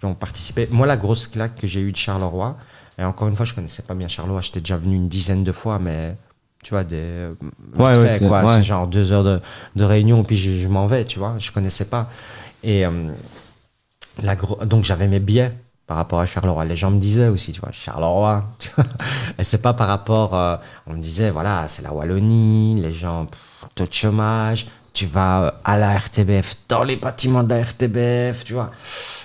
[0.00, 0.66] qui ont participé.
[0.70, 2.56] Moi, la grosse claque que j'ai eue de Charleroi,
[2.98, 5.52] et encore une fois, je connaissais pas bien Charleroi, j'étais déjà venu une dizaine de
[5.52, 6.16] fois, mais
[6.66, 8.42] tu vois, des, vite Ouais, fait, quoi.
[8.42, 8.54] ouais.
[8.56, 9.40] C'est genre deux heures de,
[9.76, 12.10] de réunion, puis je, je m'en vais, tu vois, je connaissais pas.
[12.64, 12.90] Et euh,
[14.20, 15.52] la gro- donc j'avais mes billets
[15.86, 16.64] par rapport à Charleroi.
[16.64, 18.42] Les gens me disaient aussi, tu vois, Charleroi.
[18.58, 18.84] tu vois.
[19.38, 20.34] Et c'est pas par rapport.
[20.34, 20.56] euh,
[20.88, 24.66] on me disait, voilà, c'est la Wallonie, les gens, pff, taux de chômage.
[24.92, 28.72] Tu vas euh, à la RTBF, dans les bâtiments de la RTBF, tu vois,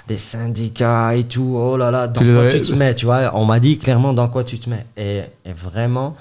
[0.07, 1.55] les syndicats et tout.
[1.57, 3.31] Oh là là, dans Tu quoi tu te mets, tu vois.
[3.33, 4.85] On m'a dit clairement dans quoi tu te mets.
[4.95, 6.15] Et, et vraiment,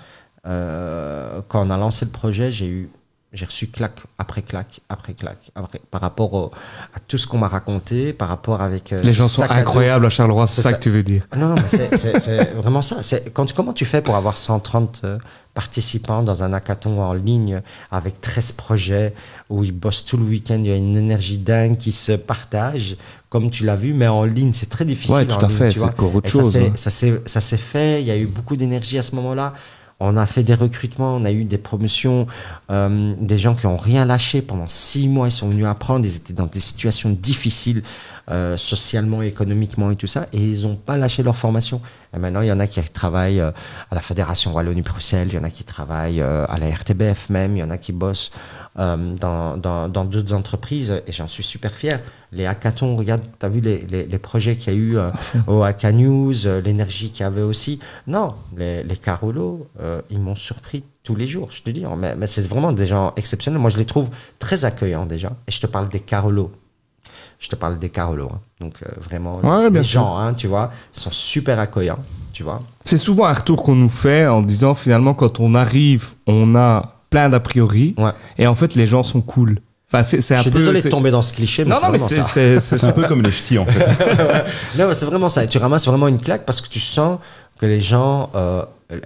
[0.47, 2.91] euh, quand on a lancé le projet, j'ai eu
[3.33, 6.51] j'ai reçu claque après claque après claque après, par rapport au-
[6.93, 9.55] à tout ce qu'on m'a raconté, par rapport avec euh, Les gens sont sac à
[9.55, 10.77] incroyables à Charleroi, c'est ça, ça.
[10.77, 12.97] que tu veux dire Non, non, mais c'est- vraiment ça.
[13.33, 15.19] Quand, comment tu fais pour avoir 130 euh,
[15.55, 17.61] participants dans un hackathon en ligne
[17.93, 19.15] avec 13 projets
[19.49, 22.97] où ils bossent tout le week-end, il y a une énergie dingue qui se partage,
[23.29, 25.15] comme tu l'as vu, mais en ligne, c'est très difficile.
[25.15, 25.89] Ouais, tout à ligne, fait, tu c'est vois.
[25.91, 27.21] encore autre Et chose, Ça s'est- hein.
[27.27, 29.55] ça s'est fait, il y a eu beaucoup d'énergie à ce moment-là.
[30.01, 32.27] On a fait des recrutements, on a eu des promotions,
[32.71, 34.41] euh, des gens qui ont rien lâché.
[34.41, 37.83] Pendant six mois, ils sont venus apprendre, ils étaient dans des situations difficiles
[38.31, 41.83] euh, socialement, économiquement et tout ça, et ils n'ont pas lâché leur formation.
[42.15, 43.51] Et maintenant, il y en a qui travaillent euh,
[43.91, 47.61] à la Fédération Wallonie-Bruxelles, il y en a qui travaillent à la RTBF même, il
[47.61, 48.31] y en a qui bossent
[48.77, 52.01] dans d'autres entreprises, et j'en suis super fier.
[52.33, 54.97] Les hackathons, regarde, tu as vu les, les, les projets qu'il y a eu
[55.49, 56.35] au Hacka News,
[56.65, 57.81] l'énergie qu'il y avait aussi.
[58.07, 61.85] Non, les, les Carolos, euh, ils m'ont surpris tous les jours, je te dis.
[61.99, 63.61] Mais, mais c'est vraiment des gens exceptionnels.
[63.61, 65.31] Moi, je les trouve très accueillants déjà.
[65.47, 66.51] Et je te parle des Carolos.
[67.39, 68.31] Je te parle des Carolos.
[68.33, 68.41] hein.
[68.61, 71.99] Donc, euh, vraiment, Ouais, les gens, hein, tu vois, sont super accueillants,
[72.35, 72.63] tu vois.
[72.85, 76.97] C'est souvent un retour qu'on nous fait en disant finalement quand on arrive, on a
[77.09, 78.13] plein d'a priori Ouais.
[78.39, 79.59] et en fait les gens sont cool.
[79.93, 80.59] Enfin, c'est c'est un Je suis peu.
[80.59, 81.75] désolé de tomber dans ce cliché, mais
[82.09, 83.85] c'est c'est un peu comme les ch'tis en fait.
[84.79, 85.45] Non, mais c'est vraiment ça.
[85.49, 87.19] Tu ramasses vraiment une claque parce que tu sens
[87.61, 88.31] que les gens.
[88.35, 88.65] euh,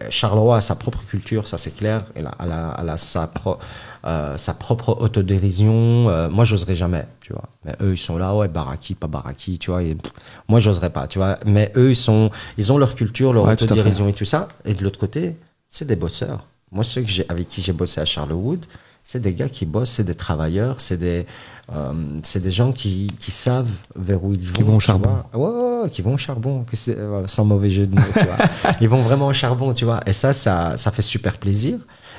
[0.09, 2.05] Charleroi a sa propre culture, ça c'est clair.
[2.15, 3.59] Elle a, elle a- elle a sa, pro-
[4.07, 6.07] euh, sa propre autodérision.
[6.09, 7.45] Euh, moi, j'oserais jamais, tu vois.
[7.67, 9.83] Mais eux, ils sont là, ouais, baraki, pas baraki, tu vois.
[9.83, 10.13] et, pff,
[10.49, 11.39] moi, j'oserais pas, tu vois.
[11.45, 14.49] Mais eux, ils, sont, ils ont leur culture, leur Ouais, tout autodérision et tout ça.
[14.65, 15.37] Et de l'autre côté,
[15.69, 16.47] c'est des bosseurs.
[16.73, 18.65] Moi, ceux que j'ai, avec qui j'ai bossé à Charlewood,
[19.07, 21.27] c'est des gars qui bossent, c'est des travailleurs, c'est des,
[21.75, 21.93] euh,
[22.37, 24.65] des gens qui, qui savent vers où ils vont.
[24.65, 25.11] vont au charbon.
[25.35, 25.51] ouais, ouais,
[25.89, 28.37] qui vont au charbon, que euh, sans mauvais jeu de mots, tu vois.
[28.81, 30.01] Ils vont vraiment au charbon, tu vois.
[30.07, 31.79] Et ça, ça, ça fait super plaisir.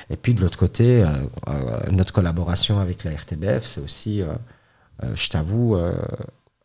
[0.10, 1.08] Et puis de l'autre côté, euh,
[1.50, 4.22] euh, notre collaboration avec la RTBF, c'est aussi,
[5.02, 5.78] je t'avoue,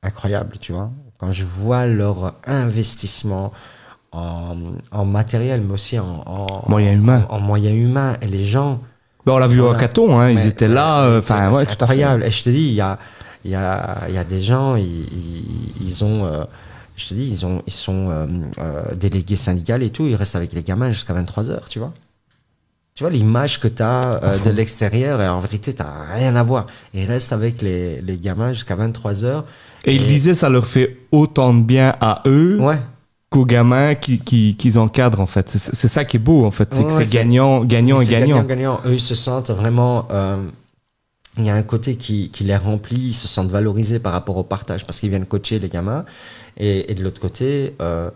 [0.02, 0.90] incroyable, tu vois.
[1.18, 3.52] Quand je vois leur investissement
[4.12, 4.56] en,
[4.90, 7.26] en matériel, mais aussi en, en Moyens humains.
[7.28, 8.80] en, en moyens humains, et les gens,
[9.26, 11.20] Ben, on l'a vu au hackathon, hein, ils étaient là.
[11.26, 12.24] c'est- ouais, incroyable.
[12.24, 12.98] Et je te dis, il y a,
[13.44, 16.44] y, a, y a des gens, ils, ils, ils ont, euh,
[17.00, 18.26] je te dis, ils, ont, ils sont euh,
[18.58, 21.92] euh, délégués syndicaux et tout, ils restent avec les gamins jusqu'à 23 heures, tu vois.
[22.94, 25.82] Tu vois l'image que tu as de l'extérieur, et en vérité, tu
[26.14, 26.66] rien à voir.
[26.92, 29.44] Ils restent avec les, les gamins jusqu'à 23 heures.
[29.86, 32.78] Et il disait ça leur fait autant de bien à eux Ouais,
[33.30, 35.48] qu'aux gamins qui- qui- qu'ils encadrent en fait.
[35.48, 38.04] C'est ça qui est beau en fait, c'est que Ouais, c'est c'est- gagnant, gagnant et
[38.04, 38.42] C'est gagnant.
[38.42, 38.80] gagnant.
[38.84, 40.06] Eux, ils se sentent vraiment.
[41.38, 44.36] Il y a un côté qui, qui les remplit, ils se sentent valorisés par rapport
[44.36, 46.04] au partage parce qu'ils viennent coacher les gamins.
[46.56, 48.10] Et, et de l'autre côté, euh,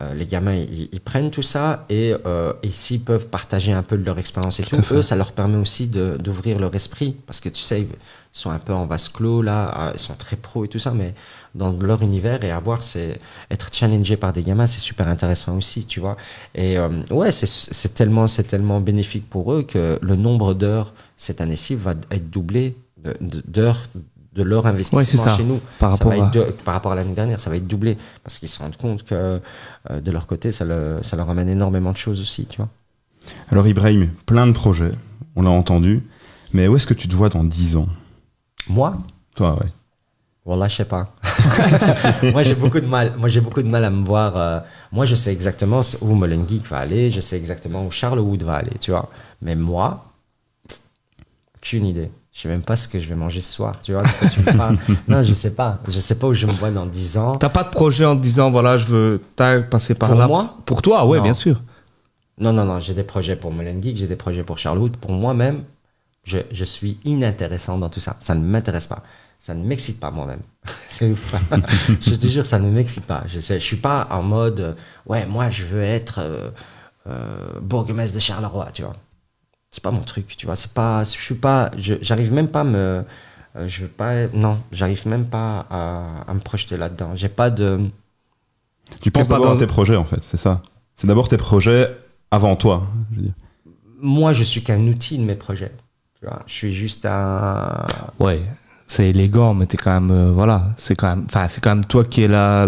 [0.00, 3.82] euh, les gamins, ils, ils prennent tout ça et, euh, et s'ils peuvent partager un
[3.82, 7.40] peu de leur expérience et tout, eux, ça leur permet aussi d'ouvrir leur esprit parce
[7.40, 7.88] que tu sais, ils
[8.32, 11.12] sont un peu en vase clos là, ils sont très pros et tout ça, mais
[11.54, 13.18] dans leur univers et avoir, c'est
[13.50, 16.16] être challengé par des gamins, c'est super intéressant aussi, tu vois.
[16.54, 20.92] Et euh, ouais, c'est- c'est tellement, c'est tellement bénéfique pour eux que le nombre d'heures
[21.16, 23.86] cette année-ci va être doublé de- de- d'heures
[24.32, 25.60] de leur investissement ça, chez nous.
[25.80, 27.98] par Ça va rapport être de- par rapport à l'année dernière, ça va être doublé
[28.22, 29.40] parce qu'ils se rendent compte que
[29.90, 32.68] euh, de leur côté, ça, le- ça leur amène énormément de choses aussi, tu vois.
[33.50, 34.92] Alors Ibrahim, plein de projets,
[35.34, 36.02] on l'a entendu,
[36.52, 37.88] mais où est-ce que tu te vois dans 10 ans?
[38.68, 38.96] Moi?
[39.34, 39.66] Toi, ouais.
[40.50, 41.14] Voilà, je sais pas.
[42.32, 43.12] moi, j'ai beaucoup de mal.
[43.16, 44.36] Moi, j'ai beaucoup de mal à me voir.
[44.36, 44.58] euh,
[44.90, 47.08] moi, je sais exactement où Mullen Geek va aller.
[47.08, 49.08] Je sais exactement où Charles Wood va aller, tu vois.
[49.42, 50.06] Mais moi,
[51.56, 52.10] aucune idée.
[52.32, 54.02] Je sais même pas ce que je vais manger ce soir, tu vois.
[54.28, 54.40] tu
[55.08, 55.78] non, je sais pas.
[55.86, 57.36] Je sais pas où je me vois dans 10 ans.
[57.36, 60.26] T'as pas de projet en disant, voilà, je veux t'as passé par Pour là.
[60.26, 60.56] moi?
[60.66, 61.22] Pour toi, ouais, Non.
[61.22, 61.60] bien sûr.
[62.40, 62.80] Non, non, non.
[62.80, 63.98] J'ai des projets pour Mullen Geek.
[63.98, 64.96] J'ai des projets pour Charles Wood.
[64.96, 65.62] Pour moi-même,
[66.24, 68.16] je, je suis inintéressant dans tout ça.
[68.18, 69.04] Ça ne m'intéresse pas.
[69.40, 70.42] Ça ne m'excite pas moi-même.
[70.86, 71.34] C'est ouf.
[72.00, 73.24] je te jure, ça ne m'excite pas.
[73.26, 74.74] Je je suis pas en mode, euh,
[75.06, 76.50] ouais, moi, je veux être euh,
[77.08, 78.94] euh, bourgmestre de Charleroi, tu vois.
[79.70, 80.56] C'est pas mon truc, tu vois.
[80.56, 83.04] C'est pas, je suis pas, j'arrive même pas à me,
[83.56, 87.12] euh, je veux pas, non, j'arrive même pas à, à me projeter là-dedans.
[87.14, 87.80] J'ai pas de,
[89.00, 90.60] Tu penses pas d'abord à dans- tes projets, en fait, c'est ça
[90.96, 91.88] C'est d'abord tes projets
[92.30, 93.34] avant toi, je veux dire.
[94.00, 95.72] moi, je suis qu'un outil de mes projets.
[96.18, 97.86] Tu vois, je suis juste un,
[98.18, 98.42] Ouais,
[98.90, 101.84] c'est élégant, mais t'es quand même, euh, voilà, c'est quand même, enfin, c'est quand même
[101.84, 102.66] toi qui es là,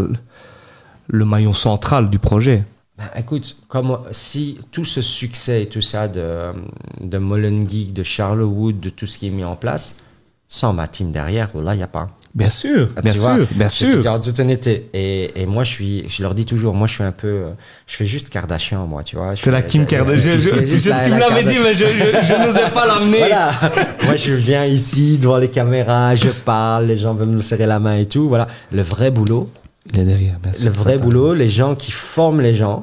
[1.08, 2.64] le maillon central du projet.
[2.96, 6.52] Ben, écoute, comme si tout ce succès et tout ça de,
[7.00, 9.96] de Mullen Geek, de Charlewood, de tout ce qui est mis en place,
[10.46, 12.08] sans ma team derrière, là, il n'y a pas.
[12.34, 13.98] Bien sûr, Ah, bien tu sûr, vois, bien je te sûr.
[14.00, 14.88] dis en toute honnêteté.
[14.94, 17.42] Et, et moi, je suis, je leur dis toujours, moi, je suis un peu,
[17.86, 19.34] je fais juste Kardashian, moi, tu vois.
[19.34, 20.36] Je C'est la Kim Kardashian.
[20.36, 23.18] Je- je- je- juste tu me la l'avais dit, mais je, n'osais pas l'amener.
[23.28, 23.52] Voilà.
[24.04, 27.78] moi, je viens ici devant les caméras, je parle, les gens veulent me serrer la
[27.78, 28.28] main et tout.
[28.28, 28.48] Voilà.
[28.72, 29.50] Le vrai boulot,
[29.92, 30.64] Il est derrière, bien sûr.
[30.64, 32.80] le vrai boulot, les gens qui forment les gens,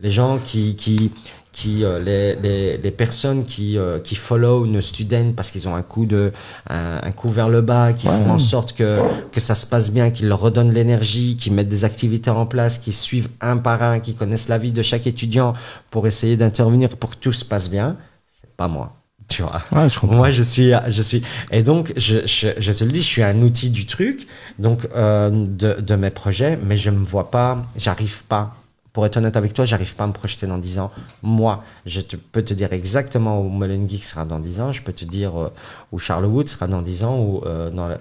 [0.00, 1.10] les gens qui, qui,
[1.54, 5.76] qui euh, les, les, les personnes qui, euh, qui follow nos students parce qu'ils ont
[5.76, 6.32] un coup, de,
[6.68, 8.98] un, un coup vers le bas, qui font en sorte que,
[9.30, 12.78] que ça se passe bien, qu'ils leur redonnent l'énergie, qui mettent des activités en place,
[12.78, 15.54] qui suivent un par un, qui connaissent la vie de chaque étudiant
[15.90, 17.96] pour essayer d'intervenir pour que tout se passe bien,
[18.40, 18.92] c'est pas moi.
[19.28, 19.62] Tu vois.
[19.72, 20.16] Ouais, je comprends.
[20.16, 23.22] Moi, je suis, je suis, et donc, je, je, je te le dis, je suis
[23.22, 24.26] un outil du truc,
[24.58, 28.56] donc euh, de, de mes projets, mais je me vois pas, j'arrive pas.
[28.94, 30.90] Pour être honnête avec toi, j'arrive pas à me projeter dans 10 ans.
[31.22, 34.80] Moi, je te, peux te dire exactement où Mullen Geek sera dans 10 ans, je
[34.82, 35.48] peux te dire euh,
[35.90, 37.98] où Charlewood sera dans 10 ans, ou euh, dans la-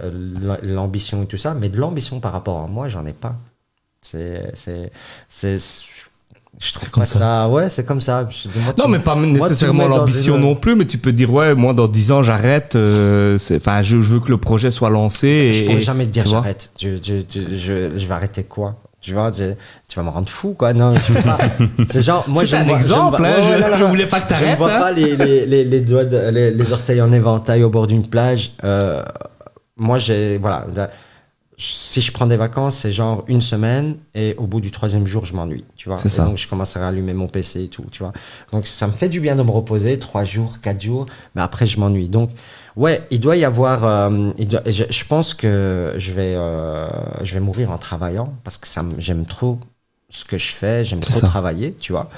[0.61, 3.35] l'ambition et tout ça, mais de l'ambition par rapport à moi, j'en ai pas.
[4.01, 4.53] C'est,
[6.59, 7.17] je trouve comme ça.
[7.17, 7.49] ça.
[7.49, 8.29] Ouais, c'est comme ça.
[8.55, 11.73] Moi, Non, mais pas nécessairement l'ambition une- non plus, mais tu peux dire, ouais, moi,
[11.73, 12.75] dans 10 ans, j'arrête.
[12.75, 15.27] euh, Enfin, je, je veux que le projet soit lancé.
[15.27, 16.71] Et, Je pourrais jamais te dire j'arrête.
[16.79, 18.75] Je, je, je vais arrêter quoi?
[19.03, 19.53] Tu vois, je-
[19.87, 20.71] tu vas me rendre fou, quoi.
[20.73, 21.37] Non, je pas.
[21.89, 23.83] C'est genre, moi, je un vois- je exemple, vois- hein, Ouais, je- non, non, je
[23.83, 24.79] voulais pas que Je t'arrêtes, ne vois hein.
[24.79, 28.07] pas les, les, les, les doigts, de- les, les orteils en éventail au bord d'une
[28.07, 28.53] plage.
[28.63, 29.03] Euh,
[29.75, 30.65] moi, j'ai, voilà.
[30.73, 30.89] là,
[31.57, 35.23] si je prends des vacances, c'est genre une semaine et au bout du troisième jour,
[35.25, 35.99] je m'ennuie, tu vois.
[36.03, 36.23] Et ça.
[36.25, 38.11] donc, je commence à allumer mon PC et tout, tu vois.
[38.51, 41.67] Donc, ça me fait du bien de me reposer, trois jours, quatre jours, mais après,
[41.67, 42.09] je m'ennuie.
[42.09, 42.29] Donc,
[42.75, 43.83] ouais, il doit y avoir.
[43.85, 46.87] euh, il doit- je, je pense que je vais, euh,
[47.23, 49.59] je vais mourir en travaillant parce que ça, j'aime trop
[50.09, 51.27] ce que je fais, j'aime trop ça.
[51.27, 52.09] travailler, tu vois.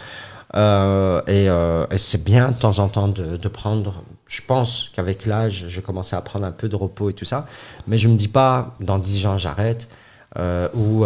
[0.56, 1.48] Euh, et
[1.94, 4.04] et c'est bien de temps en temps de, de prendre.
[4.28, 7.26] Je pense qu'avec l'âge, je vais commencer à prendre un peu de repos et tout
[7.26, 7.46] ça.
[7.88, 9.90] Mais je me dis pas, dans 10 ans, j'arrête.
[10.74, 11.06] ou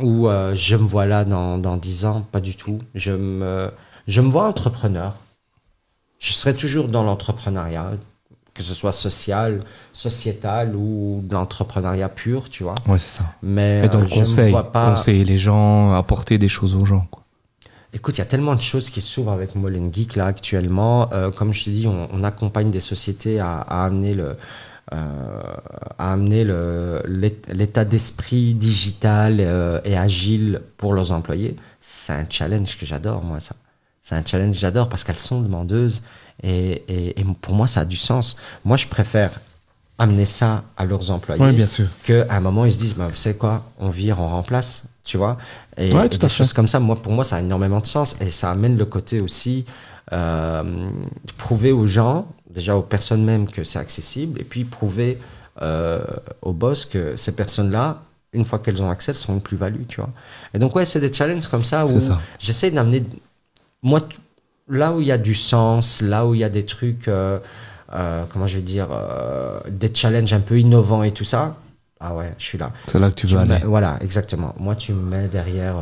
[0.00, 2.22] ou je me vois là dans, dans 10 ans.
[2.32, 2.78] Pas du tout.
[2.94, 3.70] Je me,
[4.06, 5.14] je me vois entrepreneur.
[6.18, 7.92] Je serai toujours dans l'entrepreneuriat,
[8.60, 12.74] que ce soit social, sociétal ou de l'entrepreneuriat pur, tu vois.
[12.86, 13.24] Ouais, c'est ça.
[13.42, 14.90] Mais Et dans euh, le conseil, pas.
[14.90, 17.06] conseiller les gens, apporter des choses aux gens.
[17.10, 17.22] Quoi.
[17.92, 21.08] Écoute, il y a tellement de choses qui s'ouvrent avec Molen Geek là actuellement.
[21.12, 24.36] Euh, comme je te dis, on, on accompagne des sociétés à, à amener le
[24.92, 24.96] euh,
[25.98, 26.44] à amener
[27.06, 31.54] l'état d'esprit digital euh, et agile pour leurs employés.
[31.80, 33.54] C'est un challenge que j'adore, moi, ça.
[34.02, 36.02] C'est un challenge que j'adore parce qu'elles sont demandeuses
[36.42, 38.36] et, et- et pour moi, ça a du sens.
[38.64, 39.30] Moi, je préfère
[39.98, 41.86] amener ça à leurs employés Oui, bien sûr.
[42.04, 45.18] qu'à un moment ils se disent bah, vous savez quoi on vire on remplace tu
[45.18, 45.36] vois
[45.76, 46.28] et, Ouais, et des fait.
[46.30, 48.86] choses comme ça moi pour moi ça a énormément de sens et ça amène le
[48.86, 49.66] côté aussi
[50.14, 50.62] euh,
[51.36, 55.18] prouver aux gens déjà aux personnes même que c'est accessible et puis prouver
[55.60, 56.00] euh,
[56.40, 58.00] aux boss que ces personnes là
[58.32, 60.08] une fois qu'elles ont accès elles sont une plus-value tu vois
[60.54, 61.92] et donc ouais c'est des challenges comme ça où
[62.38, 63.04] j'essaie d'amener
[63.82, 64.00] moi
[64.70, 67.38] là où il y a du sens là où il y a des trucs euh,
[67.92, 71.56] euh, comment je vais dire euh, des challenges un peu innovants et tout ça
[72.00, 73.54] ah ouais je suis là C'est là que tu tu veux aller.
[73.58, 74.54] mets- voilà, exactement.
[74.58, 75.76] Moi, tu me mets derrière,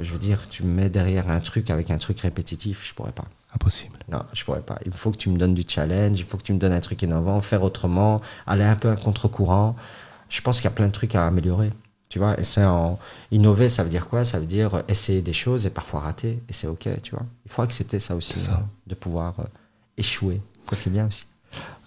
[0.00, 3.10] je veux dire, tu me mets derrière un truc avec un truc répétitif, je pourrais
[3.12, 3.24] pas.
[3.54, 3.98] Impossible.
[4.10, 4.78] Non, je pourrais pas.
[4.86, 6.80] Il faut que tu me donnes du challenge, il faut que tu me donnes un
[6.80, 9.74] truc innovant, faire autrement, aller un peu à contre-courant.
[10.28, 11.70] Je pense qu'il y a plein de trucs à améliorer.
[12.12, 12.98] Tu vois, et c'est en
[13.30, 14.26] innover, ça veut dire quoi?
[14.26, 17.24] Ça veut dire essayer des choses et parfois rater, et c'est ok, tu vois.
[17.46, 18.52] Il faut accepter ça aussi, ça.
[18.52, 18.56] euh,
[18.86, 19.44] de pouvoir euh,
[19.96, 20.42] échouer.
[20.60, 21.24] Ça c'est bien aussi.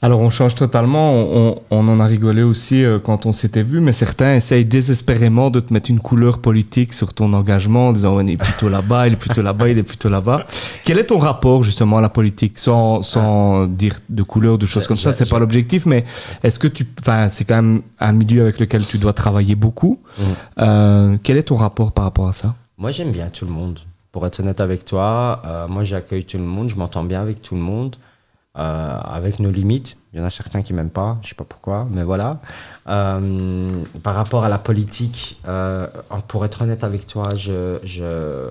[0.02, 3.80] Alors on change totalement, on, on en a rigolé aussi euh, quand on s'était vu,
[3.80, 8.20] mais certains essayent désespérément de te mettre une couleur politique sur ton engagement en disant
[8.20, 10.46] il est plutôt là-bas, il est plutôt là-bas, il est plutôt là-bas.
[10.84, 12.60] Quel est ton rapport justement à la politique?
[12.60, 16.06] Sans, sans dire de couleur, de choses comme ça, c'est pas l'objectif, mais
[16.44, 16.86] est-ce que tu...
[17.00, 20.00] Enfin, c'est quand même un milieu avec lequel tu dois travailler beaucoup.
[20.20, 20.26] Mhm.
[20.60, 22.54] Euh, quel est ton rapport par rapport à ça?
[22.78, 23.80] Moi, j'aime bien tout le monde.
[24.12, 27.42] Pour être honnête avec toi, euh, moi, j'accueille tout le monde, je m'entends bien avec
[27.42, 27.96] tout le monde,
[28.58, 29.98] euh, avec nos limites.
[30.14, 32.40] Il y en a certains qui m'aiment pas, je sais pas pourquoi, mais voilà.
[32.88, 35.88] Euh, par rapport à la politique, euh,
[36.28, 38.50] pour être honnête avec toi, je, je,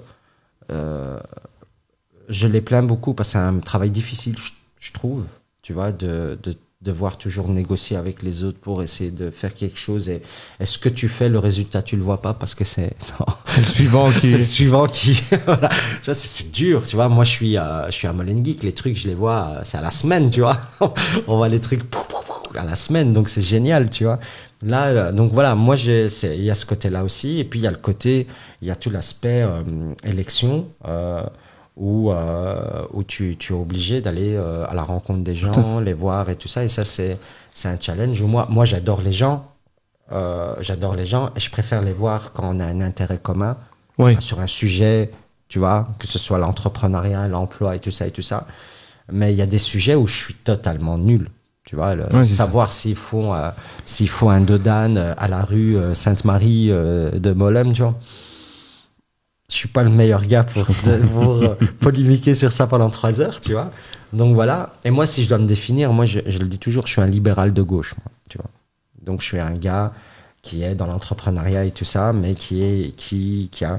[2.28, 4.36] je les plains beaucoup parce que c'est un travail difficile,
[4.78, 5.24] je, trouve,
[5.62, 6.38] tu vois, de
[6.84, 10.08] devoir toujours négocier avec les autres pour essayer de faire quelque chose.
[10.08, 10.20] Et
[10.60, 12.92] est-ce que tu fais le résultat, tu le vois pas parce que c'est.
[13.46, 14.28] C'est le suivant qui...
[14.30, 15.22] C'est le suivant qui.
[15.46, 15.68] voilà.
[15.68, 17.08] Tu vois, c'est- dur, tu vois.
[17.08, 18.62] Moi, je suis, euh, je suis à Molen Geek.
[18.64, 20.58] Les trucs, je les vois, euh, c'est à la semaine, tu vois.
[21.28, 21.82] On voit les trucs
[22.56, 24.18] à la semaine, donc c'est génial, tu vois.
[24.62, 27.38] Là, euh, donc voilà, moi, j'ai- il y a ce côté-là aussi.
[27.38, 28.26] Et puis, il y a le côté,
[28.62, 29.62] il y a tout l'aspect euh,
[30.04, 30.68] élection.
[30.88, 31.22] euh,
[31.76, 35.92] où, euh, où tu, tu es obligé d'aller euh, à la rencontre des gens, les
[35.94, 36.62] voir et tout ça.
[36.64, 37.18] Et ça, c'est
[37.64, 38.22] un challenge.
[38.22, 39.46] Moi, moi j'adore les gens.
[40.12, 43.56] Euh, j'adore les gens et je préfère les voir quand on a un intérêt commun
[43.98, 44.16] Oui.
[44.20, 45.10] sur un sujet,
[45.48, 48.46] tu vois, que ce soit l'entrepreneuriat, l'emploi et tout ça et tout ça.
[49.10, 51.30] Mais il y a des sujets où je suis totalement nul.
[51.64, 53.50] Tu vois, le- savoir s'il faut, euh,
[53.86, 57.94] s'il faut un dodane à la rue Sainte-Marie de Molem, tu vois.
[59.54, 63.40] Je suis pas le meilleur gars pour, pour euh, polémiquer sur ça pendant trois heures,
[63.40, 63.70] tu vois.
[64.12, 64.72] Donc voilà.
[64.84, 67.00] Et moi, si je dois me définir, moi, je, je le dis toujours, je suis
[67.00, 68.50] un libéral de gauche, moi, tu vois.
[69.00, 69.92] Donc je suis un gars
[70.42, 73.78] qui est dans l'entrepreneuriat et tout ça, mais qui est qui qui a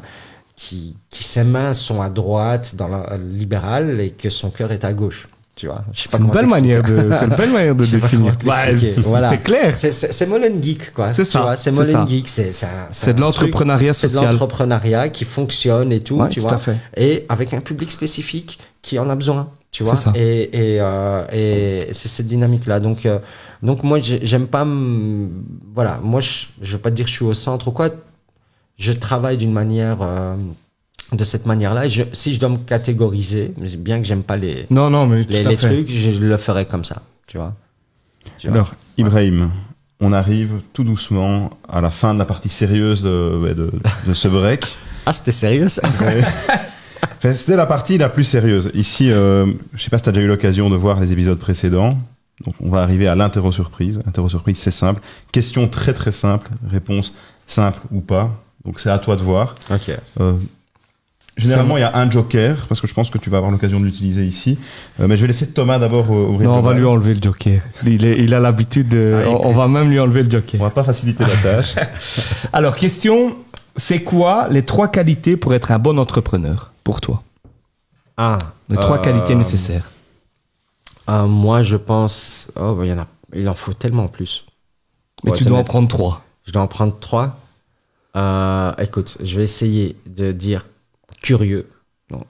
[0.56, 4.86] qui, qui ses mains sont à droite dans le libéral et que son cœur est
[4.86, 5.28] à gauche.
[5.56, 7.86] Tu vois, je sais pas C'est une belle manière de, c'est une belle manière de
[7.98, 8.38] définir.
[8.38, 8.92] t'expliquer.
[8.94, 9.30] c'est Voilà.
[9.30, 9.74] c'est clair.
[9.74, 11.14] C'est- Molen Geek, quoi.
[11.14, 12.06] C'est Tu ça, vois, C'est c'est Molen ça.
[12.06, 12.28] Geek.
[12.28, 14.32] C'est c'est un- C'est de l'entrepreneuriat C'est de social.
[14.34, 16.56] l'entrepreneuriat qui fonctionne et tout, Ouais, tu tout vois.
[16.56, 16.76] à fait.
[16.98, 19.96] Et avec un public spécifique qui en a besoin, tu vois.
[19.96, 20.14] C'est ça.
[20.16, 22.82] Et, et, euh, et c'est cette dynamique-là.
[22.82, 23.20] Donc, euh,
[23.64, 24.66] donc moi, j'ai- j'aime pas.
[24.66, 25.30] me-
[25.74, 27.88] Voilà, moi, je, je veux pas te dire que je suis au centre ou quoi.
[28.78, 30.00] Je travaille d'une manière.
[30.02, 30.36] euh,
[31.12, 31.84] de cette manière-là.
[32.14, 35.90] Si je dois me catégoriser, bien que j'aime pas les, Non, non, mais les, trucs,
[35.90, 37.54] je le ferai comme ça, tu vois.
[38.38, 38.56] Tu vois.
[38.56, 39.52] Alors, Ibrahim,
[40.02, 43.72] on arrive tout doucement à la fin de la partie sérieuse de, de-
[44.08, 44.66] de ce break.
[45.08, 45.84] Ah, c'était sérieux ça
[47.32, 48.72] C'était la partie la plus sérieuse.
[48.74, 49.46] Ici, euh,
[49.76, 51.98] je sais pas si tu as déjà eu l'occasion de voir les épisodes précédents.
[52.44, 54.00] Donc, on va arriver à l'interro surprise.
[54.06, 55.02] L'interro surprise, c'est simple.
[55.32, 57.14] Question très très simple, réponse
[57.48, 58.32] simple ou pas.
[58.66, 59.56] Donc, c'est à toi de voir.
[59.72, 59.92] Ok.
[60.20, 60.34] Euh,
[61.38, 63.80] généralement, il y a un joker, parce que je pense que tu vas avoir l'occasion
[63.80, 64.58] de l'utiliser ici.
[65.00, 67.14] Euh, mais je vais laisser Thomas d'abord euh, ouvrir Non, le on va lui enlever
[67.14, 67.62] le joker.
[67.86, 69.24] Il, est- il a l'habitude de.
[69.26, 70.60] Ah, on, va même lui enlever le joker.
[70.62, 71.76] On va pas faciliter la tâche.
[72.54, 73.36] Alors, question
[73.78, 77.24] c'est quoi les trois qualités pour être un bon entrepreneur pour toi?
[78.18, 78.40] Ah.
[78.70, 79.92] Les trois euh, qualités nécessaires.
[81.10, 82.50] euh, moi, je pense.
[82.56, 83.08] Oh, bah, il y en a.
[83.34, 84.46] Il en faut tellement plus.
[85.24, 86.24] Mais Ouais, tu dois en prendre trois.
[86.46, 87.36] Je dois en prendre trois.
[88.16, 90.66] Euh, écoute, je vais essayer de dire
[91.26, 91.70] curieux.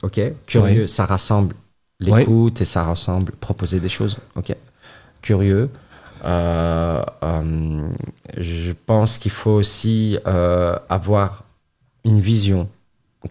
[0.01, 0.19] Ok.
[0.45, 0.89] Curieux, Oui.
[0.89, 1.55] ça rassemble
[1.99, 4.17] l'écoute et ça rassemble proposer des choses.
[4.35, 4.55] Ok.
[5.21, 5.69] Curieux.
[6.23, 7.87] Euh, euh,
[8.37, 11.43] je pense qu'il faut aussi euh, avoir
[12.03, 12.69] une vision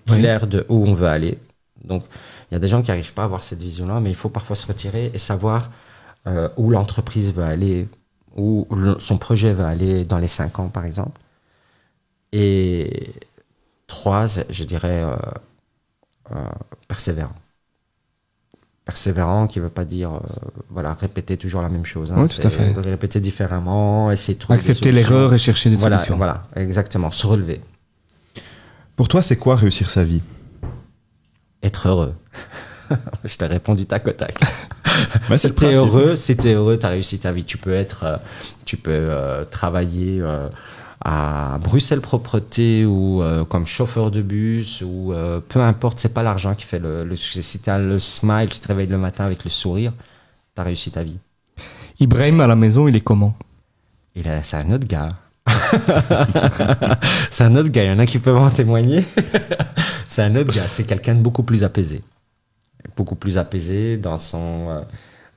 [0.07, 1.39] claire de où on veut aller.
[1.83, 2.05] Donc,
[2.51, 4.29] il y a des gens qui n'arrivent pas à avoir cette vision-là, mais il faut
[4.29, 5.71] parfois se retirer et savoir
[6.57, 7.87] où l'entreprise veut aller,
[8.35, 8.67] où
[8.99, 11.21] son projet va aller dans les cinq ans, par exemple.
[12.33, 13.13] Et
[13.87, 15.05] trois, je dirais
[16.89, 17.35] persévérant.
[18.85, 20.19] Persévérant qui ne veut pas dire euh,
[20.69, 22.13] voilà, répéter toujours la même chose.
[22.13, 22.17] hein.
[22.23, 22.73] Oui, tout à fait.
[22.73, 26.19] Répéter différemment, essayer de trouver Accepter l'erreur et chercher des Voilà, solutions.
[26.19, 27.11] voilà, exactement.
[27.11, 27.63] Se relever.
[28.97, 30.21] Pour toi, c'est quoi réussir sa vie?
[31.63, 32.15] Être heureux.
[33.25, 34.39] je t'ai répondu tac au tac.
[35.35, 37.45] Si le t'es heureux, si t'es heureux, t'as réussi ta vie.
[37.45, 38.17] Tu peux être, euh,
[38.67, 40.51] tu peux euh, travailler euh,
[41.05, 45.99] à Bruxelles Propreté ou euh, comme chauffeur de bus ou euh, peu importe.
[45.99, 47.43] C'est pas l'argent qui fait le, le succès.
[47.43, 49.93] Si t'as le smile, tu te réveilles le matin avec le sourire,
[50.55, 51.19] t'as réussi ta vie.
[52.01, 53.37] Ibrahim à la maison, il est comment?
[54.17, 55.11] Et là, c'est un autre gars.
[57.31, 57.85] c'est un autre gars.
[57.85, 59.05] Il y en a qui peuvent en témoigner.
[60.09, 60.69] c'est un autre gars.
[60.69, 62.03] C'est quelqu'un de beaucoup plus apaisé.
[62.97, 64.81] Beaucoup plus apaisé dans son, euh,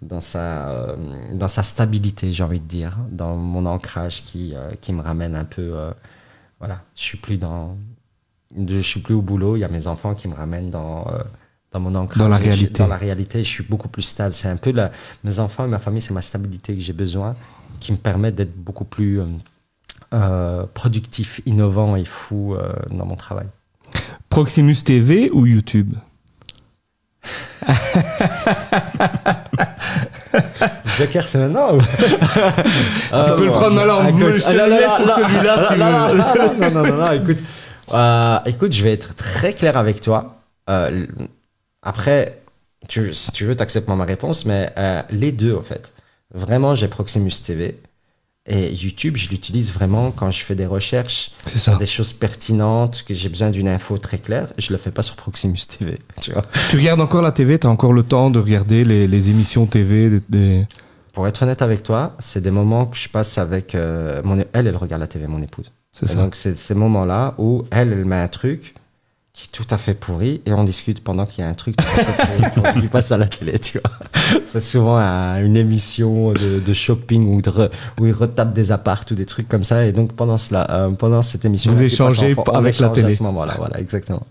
[0.02, 0.96] dans sa, euh,
[1.34, 5.36] dans sa stabilité, j'ai envie de dire, dans mon ancrage qui, euh, qui me ramène
[5.36, 5.92] un peu, euh,
[6.60, 7.78] voilà, je suis plus dans,
[8.56, 9.56] je suis plus au boulot.
[9.56, 11.06] Il y a mes enfants qui me ramènent dans
[11.72, 12.74] dans mon ancrage, Dans la Et je- réalité.
[12.80, 14.34] Dans la réalité, je suis beaucoup plus stable.
[14.34, 14.90] C'est un peu la,
[15.26, 17.36] mes enfants et ma famille, c'est ma stabilité que j'ai besoin,
[17.82, 19.20] qui me permet d'être beaucoup plus
[20.74, 22.56] productif, innovant et fou
[22.92, 23.50] dans mon travail.
[24.30, 25.94] Proximus TV ou YouTube?
[30.98, 31.82] Joker, c'est maintenant ou...
[31.92, 36.98] Tu peux le prendre maintenant, Écoute, je te ah, le laisse pour celui-là, non, non,
[36.98, 37.40] non, écoute,
[37.94, 40.38] euh, écoute, je vais être très clair avec toi.
[40.70, 41.06] Euh,
[41.82, 42.42] après,
[42.88, 45.94] tu, si tu veux, t'acceptes ma réponse, mais euh, les deux, en fait.
[46.34, 47.78] Vraiment, j'ai Proximus TV.
[48.50, 53.14] Et YouTube, je l'utilise vraiment quand je fais des recherches sur des choses pertinentes, que
[53.14, 54.48] j'ai besoin d'une info très claire.
[54.58, 56.44] Je le fais pas sur Proximus TV, tu vois.
[56.70, 59.66] Tu regardes encore la TV Tu as encore le temps de regarder les, les émissions
[59.66, 60.66] TV des-
[61.18, 64.38] Pour être honnête avec toi, c'est des moments que je passe avec euh, mon...
[64.54, 65.72] Elle, elle regarde la TV, mon épouse.
[65.92, 66.14] C'est ça.
[66.22, 68.76] donc, c'est ces moments-là où elle, elle met un truc
[69.34, 71.76] qui est tout à fait pourri et on discute pendant qu'il y a un truc
[71.76, 74.42] tout à fait pourri qui- passe à la télé, tu vois.
[74.46, 78.72] C'est souvent un- une émission de, de shopping où, de re- où ils retapent des
[78.72, 79.88] apparts ou des trucs comme ça.
[79.88, 83.08] Et donc, pendant, cela, euh, pendant cette émission, Vous échangez avec la télé.
[83.08, 84.22] À ce moment-là, voilà, exactement.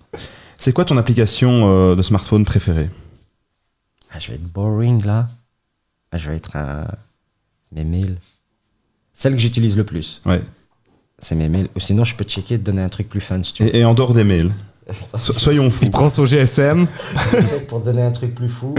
[0.60, 2.90] C'est quoi ton application euh, de smartphone préférée?
[4.12, 5.26] Ah, je vais être boring là.
[6.12, 6.86] Ah, je vais être un.
[7.72, 8.16] Mes mails.
[9.12, 10.40] Celle que j'utilise le plus, Ouais.
[11.18, 11.68] c'est mes mails.
[11.74, 13.74] Ou sinon, je peux checker et te donner un truc plus fun si tu veux.
[13.74, 14.52] Et, et en dehors des mails
[15.18, 15.84] So- Soyons fous.
[15.84, 16.86] Il prend son GSM.
[17.68, 18.74] Pour donner un truc plus fou.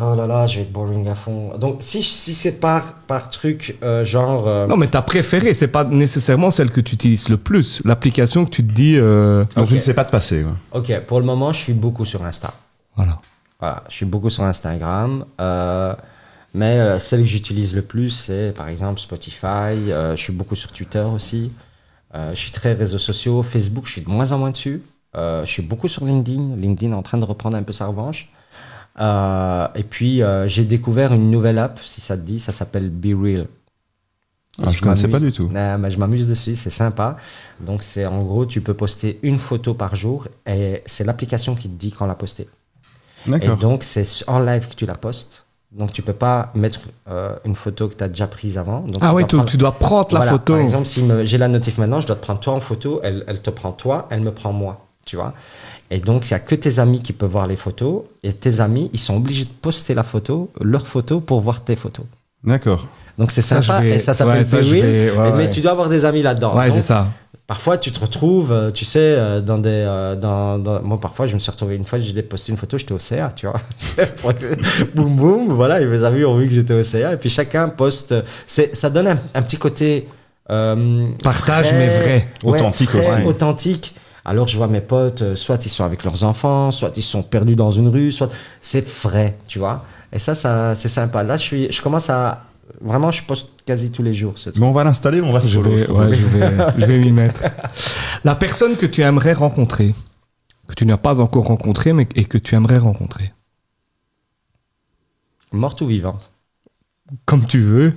[0.00, 1.56] Oh là là, je vais être boring à fond.
[1.56, 4.46] Donc, si, si c'est par, par truc euh, genre.
[4.46, 7.80] euh, Non, mais ta préférée, c'est pas nécessairement celle que tu utilises le plus.
[7.86, 8.96] L'application que tu te dis.
[8.96, 9.70] euh, Donc Ok.
[9.70, 10.44] je ne sais pas te passer.
[10.72, 12.52] Ok, pour le moment, je suis beaucoup sur Insta.
[12.94, 13.18] Voilà.
[13.58, 15.24] Voilà, je suis beaucoup sur Instagram.
[15.40, 15.94] euh,
[16.54, 19.46] mais euh, celle que j'utilise le plus, c'est par exemple Spotify.
[19.92, 21.52] euh, je suis beaucoup sur Twitter aussi.
[22.14, 23.42] euh, je suis très réseaux sociaux.
[23.42, 24.82] Facebook, je suis de moins en moins dessus.
[25.16, 26.56] euh, je suis beaucoup sur LinkedIn.
[26.56, 28.30] LinkedIn est en train de reprendre un peu sa revanche.
[29.00, 32.90] Euh, et puis, euh, j'ai découvert une nouvelle app, si ça te dit, ça s'appelle
[32.90, 33.46] Be Real.
[34.60, 35.48] Ah, je connaissais pas du tout.
[35.48, 37.16] Non, mais je m'amuse dessus, c'est sympa.
[37.60, 41.68] Donc, c'est en gros, tu peux poster une photo par jour et c'est l'application qui
[41.68, 42.48] te dit quand la poster.
[43.40, 45.46] Et donc, c'est en live que tu la postes.
[45.70, 48.80] Donc, tu peux pas mettre euh, une photo que tu as déjà prise avant.
[48.80, 50.54] Donc, Ah dois tu, prendre- tu dois prendre la Voilà, photo.
[50.54, 53.00] Par exemple, si me- j'ai la notif maintenant, je dois te prendre toi en photo,
[53.04, 55.34] elle, elle te prend toi, elle me prend moi, tu vois.
[55.90, 58.60] Et donc, il n'y a que tes amis qui peuvent voir les photos, et tes
[58.60, 62.06] amis, ils sont obligés de poster la photo, leur photo, pour voir tes photos.
[62.42, 62.86] D'accord.
[63.18, 65.88] Donc, c'est Ça, sympa, vais- et ça s'appelle ouais, ça, vais- mais tu dois avoir
[65.90, 66.56] des amis là-dedans.
[66.56, 67.08] ouais, Donc, c'est ça.
[67.48, 69.70] Parfois, tu te retrouves, euh, tu sais, euh, dans des.
[69.70, 72.76] euh, dans, dans- Moi, parfois, je me suis retrouvé une fois, j'ai posté une photo,
[72.76, 73.58] j'étais au CA, tu vois.
[74.94, 77.70] boum, boum, voilà, et mes amis ont vu que j'étais au CA, et puis chacun
[77.70, 78.14] poste.
[78.46, 80.06] c'est- Ça donne un, un petit côté.
[80.50, 82.28] euh, Partage, frais, mais vrai.
[82.44, 83.26] ouais, Authentique frais, aussi.
[83.26, 83.94] authentique.
[84.26, 87.56] Alors, je vois mes potes, soit ils sont avec leurs enfants, soit ils sont perdus
[87.56, 88.28] dans une rue, soit.
[88.60, 89.84] C'est vrai, tu vois.
[90.12, 91.22] Et ça, ça c'est sympa.
[91.22, 92.44] Là, je, suis, je commence à.
[92.80, 94.60] Vraiment, je poste quasi tous les jours ce truc.
[94.60, 96.10] Mais on va l'installer, on va se Je follow, vais, je propose.
[96.10, 97.42] ouais, je vais, je vais m'y mettre.
[98.24, 99.94] La personne que tu aimerais rencontrer,
[100.66, 103.32] que tu n'as pas encore rencontré, mais et que tu aimerais rencontrer.
[105.52, 106.30] Morte ou vivante
[107.24, 107.94] Comme tu veux.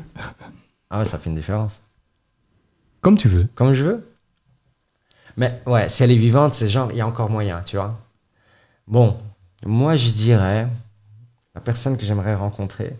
[0.90, 1.82] Ah ouais, ça fait une différence.
[3.02, 3.48] Comme tu veux.
[3.56, 4.08] Comme je veux.
[5.38, 8.00] Mais ouais, si elle est vivante, c'est genre, il y a encore moyen, tu vois.
[8.88, 9.18] Bon,
[9.66, 10.68] moi je dirais,
[11.56, 12.96] la personne que j'aimerais rencontrer,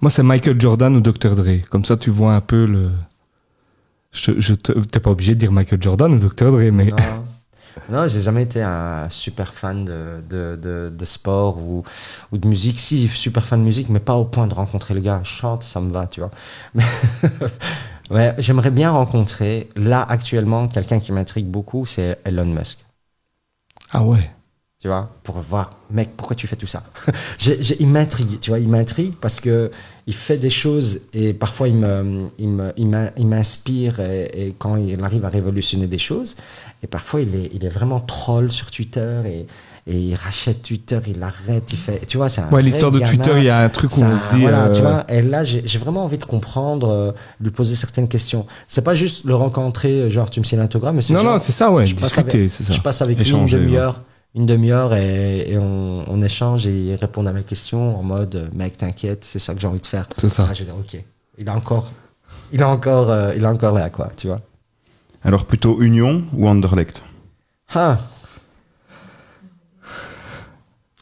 [0.00, 1.34] Moi, c'est Michael Jordan ou Dr.
[1.34, 1.60] Dre.
[1.70, 2.90] Comme ça, tu vois un peu le.
[4.12, 6.52] Je, je te- t'es pas obligé de dire Michael Jordan ou Dr.
[6.52, 6.86] Dre, mais.
[6.90, 7.24] non,
[7.90, 11.84] non j'ai jamais été un super fan de, de, de, de sport ou,
[12.32, 12.80] ou de musique.
[12.80, 15.22] Si, super fan de musique, mais pas au point de rencontrer le gars.
[15.24, 16.30] Chante, ça me va, tu vois.
[16.74, 16.84] Mais
[18.10, 22.78] ouais, j'aimerais bien rencontrer, là actuellement, quelqu'un qui m'intrigue beaucoup, c'est Elon Musk.
[23.90, 24.30] Ah ouais.
[24.84, 26.82] Tu vois, pour voir, mec, pourquoi tu fais tout ça?
[27.80, 29.70] Il m'intrigue, tu vois, il m'intrigue parce que
[30.06, 34.76] il fait des choses et parfois il me, il me- il m'inspire et, et quand
[34.76, 36.36] il arrive à révolutionner des choses,
[36.82, 39.46] et parfois il est, il est vraiment troll sur Twitter et,
[39.90, 42.98] et il rachète Twitter, il l'arrête, il fait, tu vois, c'est un Ouais, l'histoire de.
[42.98, 44.42] Twitter, il y a un truc où Ça, on se dit.
[44.42, 48.08] voilà, euh, tu vois, et là, j'ai vraiment envie de comprendre, euh, lui poser certaines
[48.08, 48.44] questions.
[48.68, 51.42] C'est pas juste le rencontrer, genre, tu me sais l'intogramme, mais c'est Non, genre, non,
[51.42, 51.86] c'est ça, ouais.
[51.86, 52.74] je passe Discuter, avec- c'est ça.
[52.74, 54.02] je passe avec lui Échanger, une demi-heure,
[54.34, 58.34] une demi-heure et, et on, on échange et il répond à mes questions en mode
[58.34, 60.08] euh, mec t'inquiète, c'est ça que j'ai envie de faire.
[60.16, 60.46] C'est ça.
[60.50, 60.96] Ah, je vais dire ok,
[61.38, 61.92] il a encore,
[62.52, 64.40] il a encore, euh, il est encore là quoi, tu vois.
[65.22, 67.02] Alors plutôt Union ou Anderlecht?
[67.74, 67.98] Ah.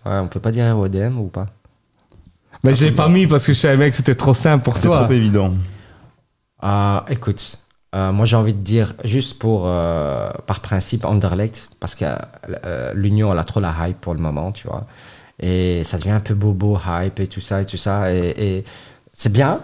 [0.05, 1.47] Ouais, on peut pas dire RODM ou pas?
[2.65, 4.87] Mais je l'ai pas mis parce que je savais que c'était trop simple pour C'est
[4.87, 5.05] toi.
[5.05, 5.55] trop évident.
[6.61, 7.59] Ah, écoute,
[7.95, 12.07] Euh, moi, j'ai envie de dire, juste pour, euh, par principe, Anderlecht, parce que
[12.65, 14.87] euh, l'Union, elle a trop la hype pour le moment, tu vois.
[15.41, 18.13] Et ça devient un peu bobo, hype et tout ça et tout ça.
[18.15, 18.65] Et, et
[19.13, 19.61] c'est bien.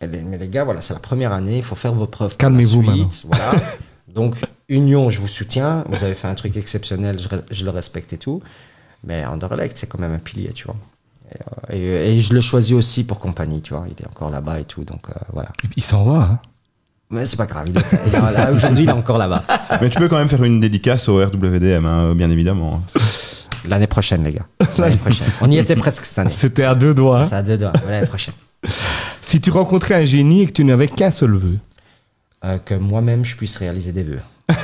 [0.00, 2.36] Et les- mais les gars, voilà, c'est la première année, il faut faire vos preuves.
[2.36, 2.82] Calmez-vous
[3.28, 3.52] Voilà.
[4.14, 4.36] Donc,
[4.68, 5.84] Union, je vous soutiens.
[5.88, 7.18] Vous avez fait un truc exceptionnel,
[7.50, 8.42] je, le respecte et tout.
[9.04, 10.76] Mais Anderlecht, c'est quand même un pilier, tu vois.
[11.70, 11.78] Et,
[12.16, 13.86] et- je le choisis aussi pour compagnie, tu vois.
[13.86, 15.50] Il est encore là-bas et tout, donc voilà.
[15.76, 16.22] Il s'en va.
[16.22, 16.40] Hein.
[17.10, 19.42] Mais c'est pas grave, il est, il est là, aujourd'hui, il est encore là-bas.
[19.80, 22.82] Mais tu peux quand même faire une dédicace au RWDM, hein, bien évidemment.
[23.66, 24.46] L'année prochaine, les gars.
[24.78, 25.26] L'année prochaine.
[25.40, 26.30] On y était presque cette année.
[26.34, 27.20] C'était à deux doigts.
[27.20, 27.24] hein.
[27.24, 27.72] Ça a deux doigts.
[27.88, 28.34] L'année prochaine.
[29.22, 31.58] Si tu rencontrais un génie et que tu n'avais qu'un seul vœu,
[32.44, 34.20] Euh, que moi-même, je puisse réaliser des vœux.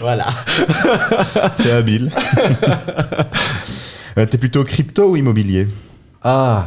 [0.00, 0.26] voilà.
[1.56, 2.10] C'est habile.
[4.18, 5.68] Euh, T'es plutôt crypto ou immobilier?
[6.20, 6.66] Ah,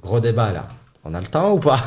[0.00, 0.68] gros débat là.
[1.04, 1.82] On a le temps ou pas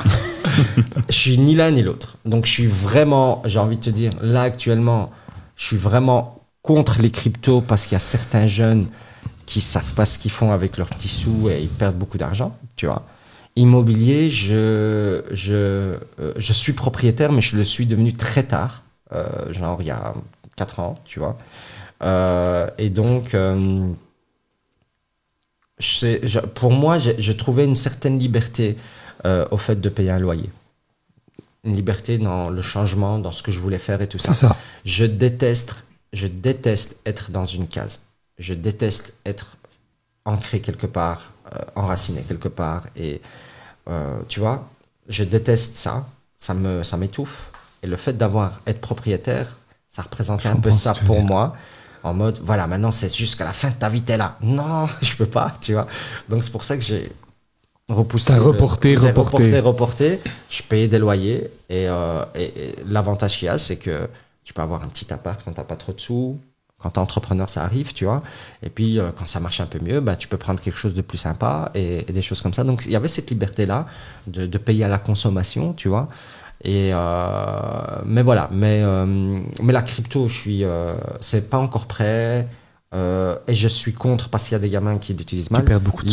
[1.09, 2.17] Je suis ni l'un ni l'autre.
[2.25, 5.11] Donc je suis vraiment, j'ai envie de te dire, là actuellement,
[5.55, 8.87] je suis vraiment contre les cryptos parce qu'il y a certains jeunes
[9.45, 12.57] qui savent pas ce qu'ils font avec leurs petits sous et ils perdent beaucoup d'argent,
[12.75, 13.03] tu vois.
[13.55, 18.81] Immobilier, je, je, euh, je suis propriétaire, mais je le suis devenu très tard,
[19.13, 20.13] euh, genre il y a
[20.55, 21.37] 4 ans, tu vois.
[22.03, 23.87] Euh, et donc, euh,
[25.79, 28.75] je pour moi, j'ai trouvé une certaine liberté
[29.25, 30.49] euh, au fait de payer un loyer.
[31.63, 34.33] Une liberté dans le changement, dans ce que je voulais faire et tout ça.
[34.33, 34.55] ça.
[34.83, 35.75] Je déteste,
[36.11, 38.01] je déteste être dans une case.
[38.37, 39.57] Je déteste être
[40.25, 42.87] ancré quelque part, euh, enraciné quelque part.
[42.95, 43.21] Et
[43.89, 44.67] euh, tu vois,
[45.07, 46.05] je déteste ça.
[46.37, 47.49] Ça me, ça m'étouffe.
[47.81, 49.47] Et le fait d'avoir être propriétaire,
[49.87, 51.25] ça représentait Je un peu ça pour dire.
[51.25, 51.55] moi.
[52.03, 54.37] En mode, voilà, maintenant c'est jusqu'à la fin de ta vie, t'es là.
[54.41, 55.87] Non, je peux pas, tu vois.
[56.27, 57.09] Donc c'est pour ça que j'ai
[57.89, 58.33] repoussé.
[58.33, 59.37] T'as le- reporté, reporté.
[59.43, 60.19] reporté, reporté.
[60.49, 61.49] Je payais des loyers.
[61.69, 64.07] Et, euh, et- et l'avantage qu'il y a, c'est que
[64.43, 66.37] tu peux avoir un petit appart quand t'as pas trop de sous.
[66.81, 68.21] Quand t'es entrepreneur, ça arrive, tu vois.
[68.61, 70.93] Et puis, euh, quand ça marche un peu mieux, bah, tu peux prendre quelque chose
[70.93, 72.65] de plus sympa et, et des choses comme ça.
[72.65, 73.85] Donc, il y avait cette liberté-là
[74.27, 76.09] de, de payer à la consommation, tu vois.
[76.65, 79.05] Et euh, mais voilà, mais, euh,
[79.61, 82.47] mais la crypto, je suis, euh, c'est pas encore prêt.
[82.95, 85.61] euh, et je suis contre parce qu'il y a des gamins qui l'utilisent mal.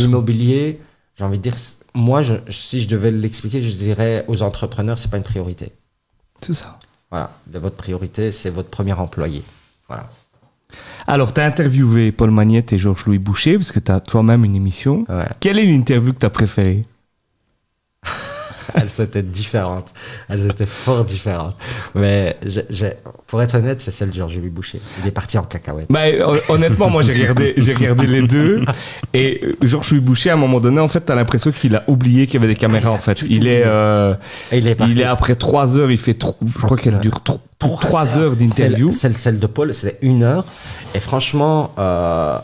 [0.03, 0.81] L'immobilier,
[1.21, 1.57] j'ai envie de dire,
[1.95, 5.71] moi, je- si je devais l'expliquer, je dirais aux entrepreneurs, c'est pas une priorité.
[6.41, 6.79] C'est ça.
[7.11, 9.43] Voilà, votre priorité, c'est votre premier employé.
[9.87, 10.09] Voilà.
[11.07, 14.57] Alors, tu as interviewé Paul Magnette et Georges-Louis Boucher, parce que tu as toi-même une
[14.57, 15.05] émission.
[15.11, 15.27] Ouais.
[15.41, 16.87] Quelle est l'interview que tu as préférée?
[18.75, 19.93] Elles étaient différentes.
[20.29, 21.57] Elles étaient fort différentes.
[21.95, 22.37] Mais
[23.27, 24.81] pour être honnête, c'est celle de Georges-Louis Boucher.
[25.03, 25.87] Il est parti en cacahuète.
[25.91, 28.65] bah, hon- Honnêtement, moi, j'ai regardé, j'ai regardé les deux.
[29.15, 31.85] Et euh, Georges-Louis Boucher, à un moment donné, en fait, tu as l'impression qu'il a
[31.89, 33.15] oublié qu'il y avait des caméras, en fait.
[33.15, 34.15] tout Il est, euh,
[34.53, 34.93] il est parti.
[34.93, 38.37] il est après trois heures, il fait, trop- je crois qu'elle dure trop- trois heures
[38.37, 38.91] d'interview.
[38.91, 40.45] Celle, celle, de Paul, c'était une heure.
[40.95, 42.39] Et franchement, euh,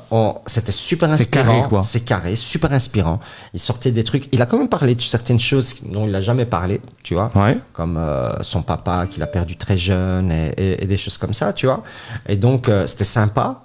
[0.47, 1.45] c'était super C'est inspirant.
[1.59, 1.83] carré, quoi.
[1.83, 3.19] C'est carré, super inspirant.
[3.55, 4.29] Il sortait des trucs.
[4.33, 7.33] Il a quand même parlé de certaines choses dont il n'a jamais parlé, tu vois.
[7.35, 7.59] Ouais.
[7.73, 11.35] Comme euh, son papa qu'il a perdu très jeune et, et- et des choses comme
[11.35, 11.83] ça, tu vois.
[12.29, 13.63] Et donc, euh, c'était sympa.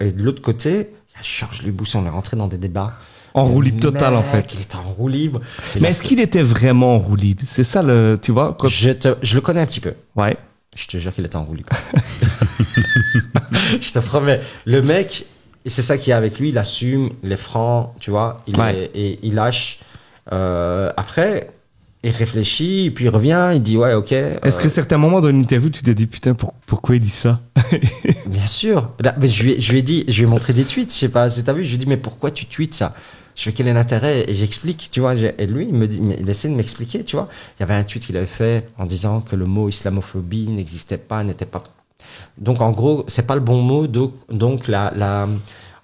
[0.00, 2.92] Et de l'autre côté, il y a Georges Lubousson, on est rentré dans des débats.
[3.34, 4.46] En roue libre totale, en fait.
[4.54, 5.40] Il était en roue libre.
[5.80, 8.90] Mais est-ce qu'il était vraiment en roue libre C'est ça, le, tu vois quand- je,
[8.90, 9.94] te- je le connais un petit peu.
[10.16, 10.36] Ouais.
[10.74, 11.68] Je te jure qu'il était en roue libre.
[13.80, 14.40] je te promets.
[14.64, 15.26] Le mec,
[15.66, 18.56] c'est ça qu'il y a avec lui, il assume, il est franc, tu vois, il,
[18.58, 18.90] Ouais.
[18.94, 19.78] est- et il lâche.
[20.32, 21.50] Euh, après,
[22.02, 24.12] il réfléchit, puis il revient, il dit ouais, ok.
[24.12, 27.02] Est-ce euh, que certains moments dans une interview, tu t'es dit putain, pour- pourquoi il
[27.02, 27.40] dit ça?
[28.26, 28.90] Bien sûr.
[29.00, 30.92] Là, mais je, lui ai, je lui ai dit, je lui ai montré des tweets,
[30.92, 32.94] je sais pas si t'as vu, je lui ai dit mais pourquoi tu tweets ça?
[33.34, 34.30] Je fais quel est l'intérêt?
[34.30, 35.14] Et j'explique, tu vois.
[35.14, 37.28] Et lui, il me il essaie de m'expliquer, tu vois.
[37.56, 40.98] Il y avait un tweet qu'il avait fait en disant que le mot islamophobie n'existait
[40.98, 41.62] pas, n'était pas.
[42.38, 43.86] Donc en gros, c'est pas le bon mot.
[43.86, 45.28] Donc, donc la, la,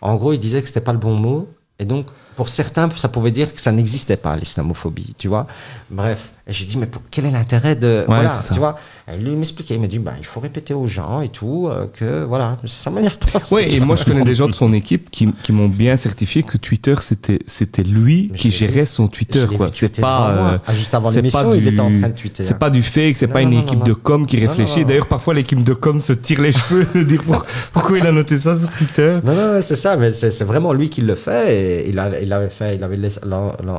[0.00, 1.48] en gros, il disait que c'était pas le bon mot.
[1.78, 5.46] Et donc, pour certains, ça pouvait dire que ça n'existait pas, l'islamophobie, tu vois.
[5.90, 6.30] Bref.
[6.48, 8.04] Et je lui dis, mais pour, quel est l'intérêt de.
[8.06, 8.54] voilà, c'est ça.
[8.54, 8.76] tu vois.
[9.12, 9.74] Et lui, il m'expliquait.
[9.74, 12.70] Il m'a dit, bah, il faut répéter aux gens et tout, euh, que voilà, c'est
[12.84, 13.54] sa manière de penser.
[13.54, 16.42] Oui, et moi je connais des gens de son équipe qui, qui m'ont bien certifié
[16.42, 18.86] que Twitter c'était c'était lui Mais qui gérait vu.
[18.86, 19.68] son Twitter quoi.
[19.72, 22.44] C'est pas euh, Ah, juste avant l'émission, il était en train de tweeter.
[22.44, 22.56] C'est hein.
[22.58, 24.84] pas du fake, c'est pas non, une non, équipe non, de com qui réfléchit.
[24.86, 27.44] D'ailleurs parfois l'équipe de com se tire les cheveux de dire pour-
[27.74, 29.18] pourquoi il a noté ça sur Twitter?
[29.22, 31.54] Non, non, c'est ça, mais c'est vraiment lui qui le fait.
[31.84, 32.98] Et il, a, il avait fait, il avait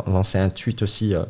[0.08, 1.24] lancé un tweet aussi euh,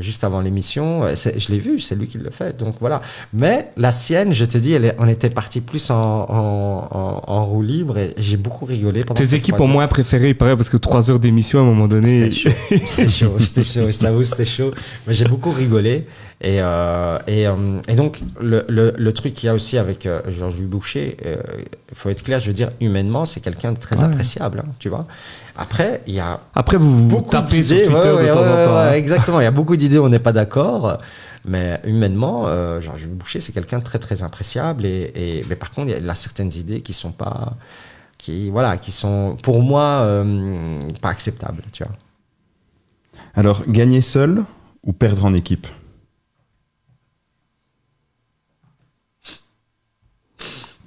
[0.00, 1.02] juste avant l'émission.
[1.04, 2.56] Euh, Je l'ai vu, c'est lui qui le fait.
[2.56, 3.02] Donc voilà.
[3.32, 7.22] Mais la sienne, je te dis, elle est- on était parti plus en, en, en-
[7.26, 10.56] en roue libre et j'ai beaucoup rigolé pendant Tes équipes ont moins préféré, il paraît,
[10.56, 12.30] parce que trois heures d'émission, à un moment donné.
[12.30, 14.72] C'était chaud, c'était chaud, c'était chaud, je t'avoue, c'était chaud.
[15.06, 16.06] Mais j'ai beaucoup rigolé.
[16.44, 17.54] Et, euh, et, euh,
[17.86, 21.94] et donc, le, le, le truc qu'il y a aussi avec euh, Georges Boucher, il
[21.96, 24.04] faut être clair, je veux dire, humainement, c'est quelqu'un de très Ouais.
[24.04, 25.06] appréciable, hein, tu vois.
[25.56, 27.84] Après, il y a Après, vous vous beaucoup tapez sur d'idées.
[27.86, 28.74] Twitter ouais, ouais, de temps ouais, en temps.
[28.74, 28.92] ouais, hein.
[28.94, 30.98] exactement, il y a beaucoup d'idées, on n'est pas d'accord.
[31.44, 34.86] Mais humainement, euh, Georges Boucher, c'est quelqu'un de très, très appréciable.
[34.86, 37.56] Et, et- mais par contre, il y a certaines idées qui sont pas.
[38.18, 41.92] Qui, voilà, qui sont pour moi euh, pas acceptables, tu vois.
[43.34, 44.44] Alors, gagner seul
[44.84, 45.66] ou perdre en équipe?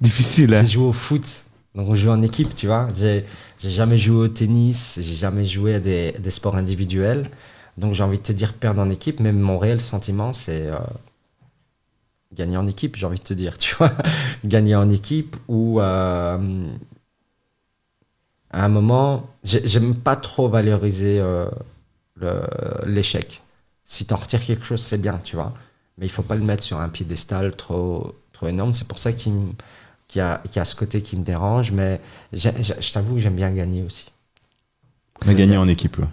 [0.00, 0.62] Difficile, hein.
[0.62, 1.44] J'ai joué au foot,
[1.74, 2.86] donc on joue en équipe, tu vois.
[2.94, 3.24] J'ai
[3.66, 7.28] j'ai jamais joué au tennis, j'ai jamais joué à des, sports individuels.
[7.78, 10.76] Donc j'ai envie de te dire perdre en équipe, mais mon réel sentiment, c'est euh,
[12.32, 13.90] gagner en équipe, j'ai envie de te dire, tu vois.
[14.44, 16.38] gagner en équipe ou euh,
[18.50, 21.48] à un moment, j'ai- j'aime pas trop valoriser euh,
[22.86, 23.42] l'échec.
[23.84, 25.52] Si tu en retires quelque chose, c'est bien, tu vois.
[25.98, 28.74] Mais il faut pas le mettre sur un piédestal trop, trop énorme.
[28.74, 29.32] C'est pour ça qu'il
[30.14, 31.72] y, a, qu'il y a ce côté qui me dérange.
[31.72, 32.00] Mais
[32.32, 34.06] je t'avoue que j'aime bien gagner aussi.
[35.26, 36.06] Mais gagner en équipe, ouais.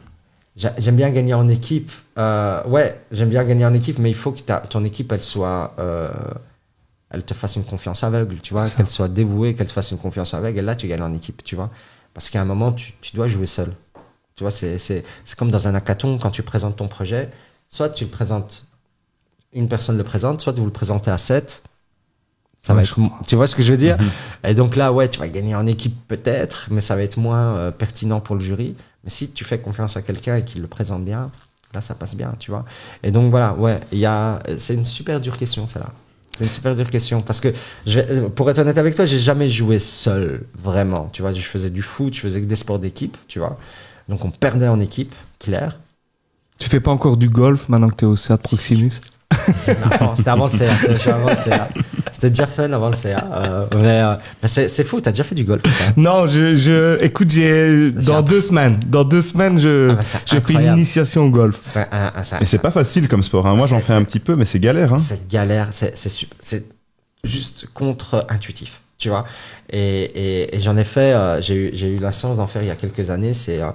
[0.56, 1.92] J'ai- J'aime bien gagner en équipe.
[2.18, 5.24] Euh, ouais, j'aime bien gagner en équipe, mais il faut que ta- ton équipe, elle
[5.24, 5.74] soit.
[5.80, 6.10] euh,
[7.10, 10.00] elle te fasse une confiance aveugle, tu vois, qu'elle soit dévouée, qu'elle te fasse une
[10.00, 10.58] confiance aveugle.
[10.58, 11.70] Et là, tu gagnes en équipe, tu vois.
[12.16, 13.72] Parce qu'à un moment, tu, tu dois jouer seul.
[14.36, 17.30] Tu vois, c'est c'est- c'est comme dans un hackathon, quand tu présentes ton projet,
[17.70, 18.66] soit tu le présentes,
[19.54, 21.62] une personne le présente, soit vous le présentez à 7.
[22.66, 23.24] Ça Ouais, va je être, comprends.
[23.28, 24.10] tu vois ce que je veux dire Mhm.
[24.46, 27.56] Et donc là, ouais, tu vas gagner en équipe peut-être, mais ça va être moins
[27.58, 28.76] euh, pertinent pour le jury.
[29.04, 31.30] Mais si tu fais confiance à quelqu'un et qu'il le présente bien,
[31.74, 32.64] là, ça passe bien, tu vois.
[33.04, 35.92] Et donc voilà, ouais, il y a, c'est une super dure question, celle-là.
[36.38, 37.54] C'est une super dure question parce que,
[37.86, 38.00] je
[38.30, 41.10] pour être honnête avec toi, j'ai jamais joué seul, vraiment.
[41.14, 43.60] Tu vois, je faisais du foot, je faisais que des sports d'équipe, tu vois.
[44.10, 45.80] Donc on perdait en équipe, clair.
[46.58, 48.92] Tu fais pas encore du golf maintenant que tu es au de Proximus?
[50.16, 51.70] C'était avant le CA,
[52.12, 53.24] c'était déjà fun avant le CA.
[53.34, 55.62] euh, mais euh, mais c'est c'est fou, t'as déjà fait du golf.
[55.66, 58.36] hein Non, je, je, écoute, j'ai, dans appris.
[58.36, 61.58] deux semaines, dans deux semaines, je, Ah bah, je fais une initiation au golf.
[61.78, 63.48] Un- un- c'est un- Et c'est pas facile comme sport.
[63.48, 63.56] hein.
[63.56, 64.94] Moi, j'en fais un petit peu, mais c'est galère.
[64.94, 65.00] Hein.
[65.00, 65.94] C'est galère, c'est
[67.24, 69.26] juste contre-intuitif, tu vois.
[69.72, 72.62] Et, et- et j'en ai fait, euh, j'ai eu, j'ai eu la chance d'en faire
[72.62, 73.34] il y a quelques années.
[73.34, 73.70] C'est euh,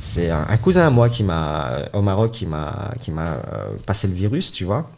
[0.00, 3.36] c'est un, un cousin à moi qui m'a, au Maroc, qui m'a qui m'a euh,
[3.86, 4.88] passé le virus, tu vois.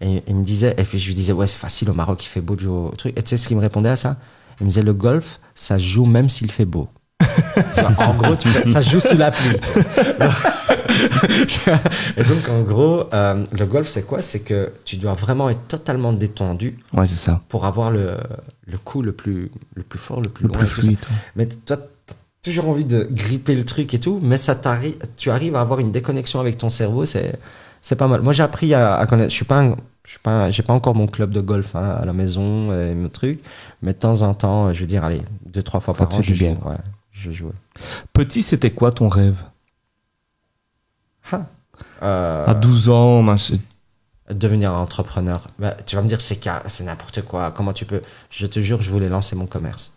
[0.00, 2.28] Et il me disait, et puis je lui disais, ouais, c'est facile au Maroc, il
[2.28, 3.18] fait beau de jouer au truc.
[3.18, 4.16] Et tu sais ce qu'il me répondait à ça?
[4.60, 6.88] Il me disait, le golf, ça joue même s'il fait beau.
[7.74, 9.56] Tu vois, en gros, tu fais- ça joue sous la pluie.
[12.16, 14.22] et donc, en gros, euh, le golf, c'est quoi?
[14.22, 17.40] C'est que tu dois vraiment être totalement détendu Ouais, c'est ça.
[17.48, 18.16] pour avoir le,
[18.66, 20.58] le coup le plus, le plus fort, le plus Le loin.
[20.58, 20.90] plus fluide.
[20.98, 21.16] ouais.
[21.36, 25.30] Mais toi, t'as toujours envie de gripper le truc et tout, mais ça t'arrive, tu
[25.30, 27.32] arrives à avoir une déconnexion avec ton cerveau, c'est,
[27.84, 28.22] c'est pas mal.
[28.22, 29.30] Moi, j'ai appris à, à connaître.
[29.30, 31.98] Je suis pas, un- je suis pas, j'ai pas encore mon club de golf hein,
[32.00, 33.40] à la maison et mon truc,
[33.82, 36.22] mais de temps en temps, je veux dire, allez, deux trois fois Ça par an,
[36.22, 36.46] je joue.
[36.46, 36.76] Ouais,
[37.12, 37.52] je joue.
[38.12, 39.36] Petit, c'était quoi ton rêve?
[41.32, 41.46] Ah.
[42.02, 43.56] Euh, À 12 ans, machin.
[44.30, 45.48] devenir entrepreneur.
[45.58, 47.50] Bah, tu vas me dire, c'est n'importe quoi.
[47.50, 49.92] Comment tu peux Je te jure, je voulais lancer mon commerce.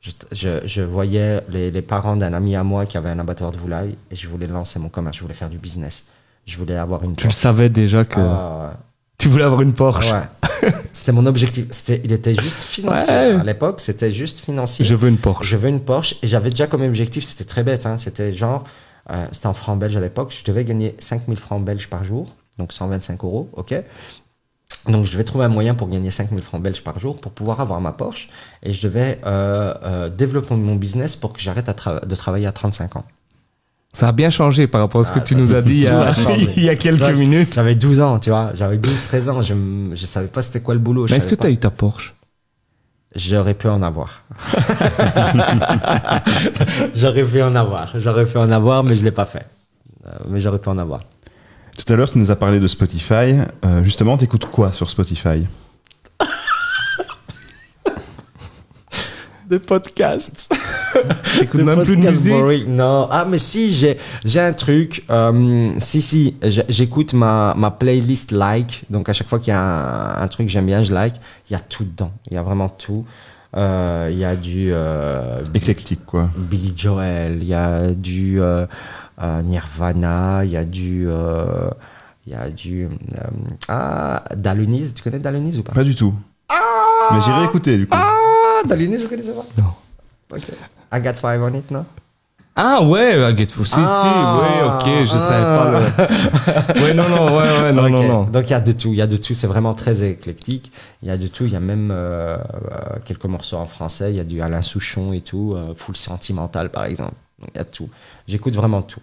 [0.00, 3.50] Je, je- je voyais les, les parents d'un ami à moi qui avait un abattoir
[3.52, 5.16] de volailles et je voulais lancer mon commerce.
[5.16, 6.04] Je voulais faire du business.
[6.48, 7.36] Je voulais avoir une Tu le Porsche.
[7.40, 8.72] savais déjà que Ah,
[9.18, 10.10] tu voulais avoir une Porsche.
[10.12, 10.70] ouais.
[10.92, 11.66] C'était mon objectif.
[11.70, 13.12] C'était, il était juste financier.
[13.14, 13.36] Ouais.
[13.40, 14.84] À l'époque, c'était juste financier.
[14.84, 15.46] Je veux une Porsche.
[15.46, 18.64] Je veux une Porsche et j'avais déjà comme objectif, c'était très bête, hein, c'était genre,
[19.10, 22.34] euh, c'était en francs belges à l'époque, je devais gagner 5000 francs belges par jour,
[22.58, 23.74] donc 125 euros, ok
[24.86, 27.60] donc je devais trouver un moyen pour gagner 5000 francs belges par jour pour pouvoir
[27.60, 28.28] avoir ma Porsche
[28.62, 32.52] et je devais euh, euh, développer mon business pour que j'arrête tra- de travailler à
[32.52, 33.04] 35 ans.
[33.98, 35.72] Ça a bien changé par rapport à ce Ah, que tu ça- nous as dit
[35.72, 36.48] il y a, a changé.
[36.56, 37.54] il y a quelques minutes.
[37.54, 39.54] J'avais 12 ans, tu vois, j'avais 12-13 ans, je,
[39.92, 41.06] je savais pas c'était quoi le boulot.
[41.10, 42.14] Mais est-ce que tu as eu ta Porsche?
[43.16, 44.22] J'aurais pu en avoir.
[46.94, 47.88] j'aurais pu en avoir.
[47.98, 49.48] J'aurais pu en avoir, mais je l'ai pas fait.
[50.06, 51.00] Euh, mais j'aurais pu en avoir.
[51.76, 53.34] Tout à l'heure, tu nous as parlé de Spotify.
[53.64, 55.44] Euh, justement, t'écoutes quoi sur Spotify?
[59.48, 60.54] Des podcasts.
[61.38, 62.66] T'écoutes même plus de musique boring.
[62.68, 63.08] Non.
[63.10, 65.04] Ah, mais si, j'ai, j'ai un truc.
[65.10, 66.34] euh, si, si,
[66.68, 68.84] j'écoute ma, ma playlist like.
[68.90, 71.14] Donc, à chaque fois qu'il y a un, un truc que j'aime bien, je like.
[71.48, 72.12] Il y a tout dedans.
[72.30, 73.04] Il y a vraiment tout.
[73.56, 76.28] Euh, Il y a du euh, Éclectique, quoi.
[76.36, 78.66] Billy Joel, il y a du euh,
[79.22, 81.08] euh, Nirvana, il y a du.
[82.26, 82.84] Il y a du.
[82.84, 82.88] euh,
[83.68, 84.92] ah, Daluniz.
[84.92, 85.72] Tu connais Daluniz ou pas?
[85.72, 86.12] Pas du tout.
[87.10, 87.96] Mais j'irai écouter du coup.
[87.98, 89.46] Ah, Daluniz, vous connaissez pas?
[89.56, 89.68] Non.
[90.36, 90.42] Ok.
[90.92, 91.84] I got five on it, non?
[92.60, 95.80] Ah ouais, euh, Get si, Ah, si, oui, ok, je savais pas.
[96.74, 96.82] Le...
[96.82, 98.22] ouais, non, non, ouais, ouais, non, non, non.
[98.24, 100.72] Donc il y a de tout, il y a de tout, c'est vraiment très éclectique.
[101.04, 102.40] Il y a de tout, il y a même euh, euh,
[103.04, 106.70] quelques morceaux en français, il y a du Alain Souchon et tout, euh, full sentimental
[106.70, 107.14] par exemple.
[107.38, 107.88] Donc il y a de tout.
[108.26, 109.00] J'écoute vraiment tout.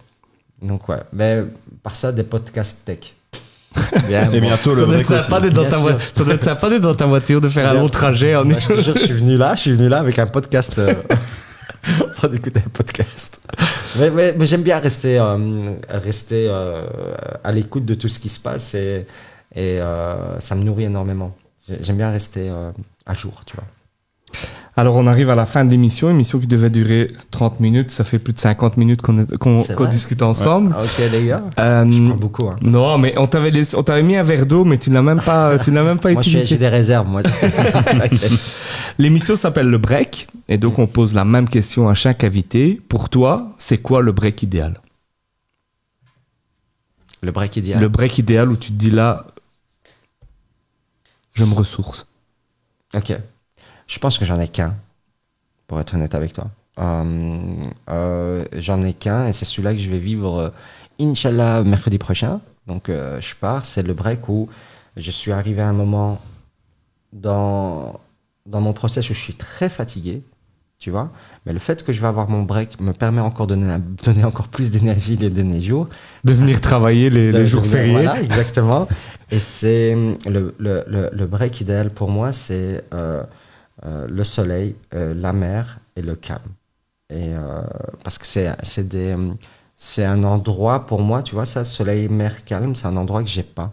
[0.60, 1.42] Donc ouais, mais
[1.82, 3.14] par ça des podcasts tech.
[4.06, 4.46] Bien, Et bon.
[4.48, 4.98] bientôt Ça le
[5.46, 7.74] être dans ta voi- ça doit être sympa d'être dans ta voiture, de faire un
[7.74, 9.98] long trajet en Bah, je te jure, je suis venu là, je suis venu là
[9.98, 10.94] avec un podcast, euh,
[12.04, 13.40] en train d'écouter un podcast.
[13.98, 16.86] Mais, mais- j'aime bien rester, euh, rester euh,
[17.44, 19.06] à l'écoute de tout ce qui se passe et,
[19.56, 21.34] euh, ça me nourrit énormément.
[21.68, 22.50] J'ai- J'aime bien rester
[23.06, 23.64] à jour, tu vois.
[24.78, 27.90] Alors, on arrive à la fin de l'émission, émission qui devait durer 30 minutes.
[27.90, 30.74] Ça fait plus de 50 minutes qu'on discute ensemble.
[30.76, 31.42] Ah, ok, les gars.
[31.58, 32.48] Euh, Je prends beaucoup.
[32.48, 32.58] Hein.
[32.60, 35.02] non, mais on t'avait laissé- on t'avait mis un verre d'eau, mais tu ne l'as
[35.02, 37.22] même pas, tu ne l'as même pas Moi, j'ai des réserves, moi.
[37.22, 38.32] T'inquiète.
[38.98, 42.78] L'émission s'appelle le break, et donc on pose la même question à chaque invité.
[42.88, 44.78] Pour toi, c'est quoi le break idéal?
[47.22, 47.80] Le break idéal.
[47.80, 49.24] Le break idéal où tu te dis là,
[51.32, 52.06] je me ressource.
[52.94, 53.14] Ok.
[53.86, 54.74] Je pense que j'en ai qu'un,
[55.66, 56.48] pour être honnête avec toi.
[56.78, 57.54] Euh,
[57.88, 60.50] euh, j'en ai qu'un et c'est celui-là que je vais vivre, euh,
[61.00, 62.40] Inch'Allah, mercredi prochain.
[62.66, 63.64] Donc, euh, je pars.
[63.64, 64.48] C'est le break où
[64.96, 66.20] je suis arrivé à un moment
[67.12, 68.00] dans,
[68.46, 70.22] dans mon process où je suis très fatigué,
[70.78, 71.10] tu vois.
[71.44, 73.54] Mais le fait que je vais avoir mon break me permet encore de
[74.04, 75.88] donner, encore plus d'énergie les derniers jours.
[76.24, 77.92] De venir travailler les, De- les jours fériés.
[77.92, 78.88] Voilà, exactement.
[79.30, 79.94] Et c'est
[80.26, 83.22] le, le, le, le break idéal pour moi, c'est euh,
[83.84, 86.52] le soleil, euh, la mer et le calme.
[87.10, 87.62] Et euh,
[88.02, 89.16] parce que c'est c'est des
[89.76, 93.28] c'est un endroit pour moi, tu vois, ça, soleil, mer, calme, c'est un endroit que
[93.28, 93.72] j'ai pas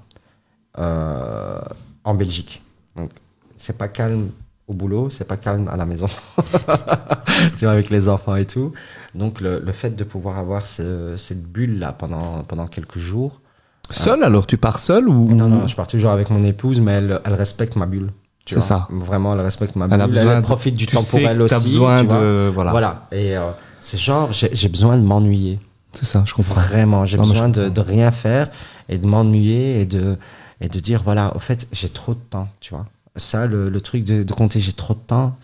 [0.78, 1.60] euh,
[2.04, 2.62] en Belgique.
[2.96, 3.12] Donc
[3.56, 4.30] c'est pas calme
[4.68, 6.08] au boulot, c'est pas calme à la maison,
[7.58, 8.72] tu vois, avec les enfants et tout.
[9.16, 13.42] Donc le, le fait de pouvoir avoir ce- cette bulle là pendant pendant quelques jours.
[13.90, 16.94] Seul alors Tu pars seul ou Non, non, je pars toujours avec mon épouse, mais
[16.94, 18.12] elle, elle respecte ma bulle.
[18.46, 18.68] Tu C'est vois.
[18.68, 18.88] ça.
[18.90, 20.18] Vraiment, elle respecte ma bulle.
[20.18, 21.56] elle profite du tu temps pour elle aussi.
[21.64, 22.20] besoin tu vois.
[22.20, 22.72] de voilà.
[22.72, 23.08] Voilà.
[23.12, 25.60] Et euh, c'est genre, j'ai besoin de m'ennuyer.
[25.94, 26.56] C'est ça, je comprends.
[26.56, 28.50] Vraiment, j'ai besoin de, rien faire
[28.90, 30.18] et de m'ennuyer et de,
[30.60, 32.86] et de dire, voilà, au fait, j'ai trop de temps, tu vois.
[33.16, 35.38] Ça, le, le truc de, de compter, j'ai trop de temps.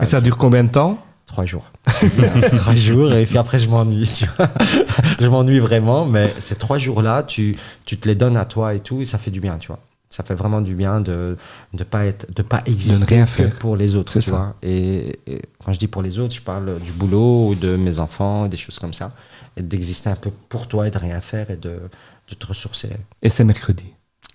[0.00, 0.98] Et ça dure combien de temps?
[1.26, 1.64] Trois jours.
[1.90, 4.48] c'est trois jours et puis après je m'ennuie, tu vois.
[5.20, 7.56] je m'ennuie vraiment, mais ces trois jours-là, tu,
[7.86, 9.78] tu te les donnes à toi et tout, et ça fait du bien, tu vois.
[10.12, 11.36] Ça fait vraiment du bien de
[11.72, 13.58] ne pas être, de pas exister rien que faire.
[13.58, 14.30] pour les autres, tu ça.
[14.30, 14.56] vois.
[14.62, 17.98] Et, et quand je dis pour les autres, je parle du boulot ou de mes
[17.98, 19.12] enfants, des choses comme ça,
[19.56, 21.80] et d'exister un peu pour toi et de rien faire et de,
[22.28, 22.90] de te ressourcer,
[23.22, 23.86] Et c'est mercredi.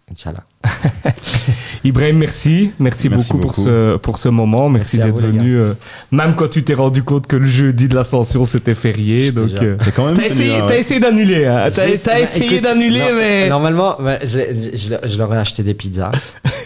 [0.10, 0.44] Inch'Allah.
[1.84, 2.72] Ibrahim, merci.
[2.80, 4.70] Merci, Merci beaucoup, Pour, ce, pour ce moment.
[4.70, 5.56] Merci, d'être venu.
[5.58, 5.74] euh,
[6.12, 9.32] même quand tu t'es rendu compte que le jeudi de l'ascension c'était férié.
[9.34, 11.46] Donc, euh, T'es quand même t'as tenu, essayé, hein, t'as essayé d'annuler.
[11.46, 11.68] Hein.
[11.74, 13.50] T'as, bah, essayé écoute, d'annuler, non, mais.
[13.50, 16.12] Normalement, bah, je, je- je leur- je leur ai acheté des pizzas.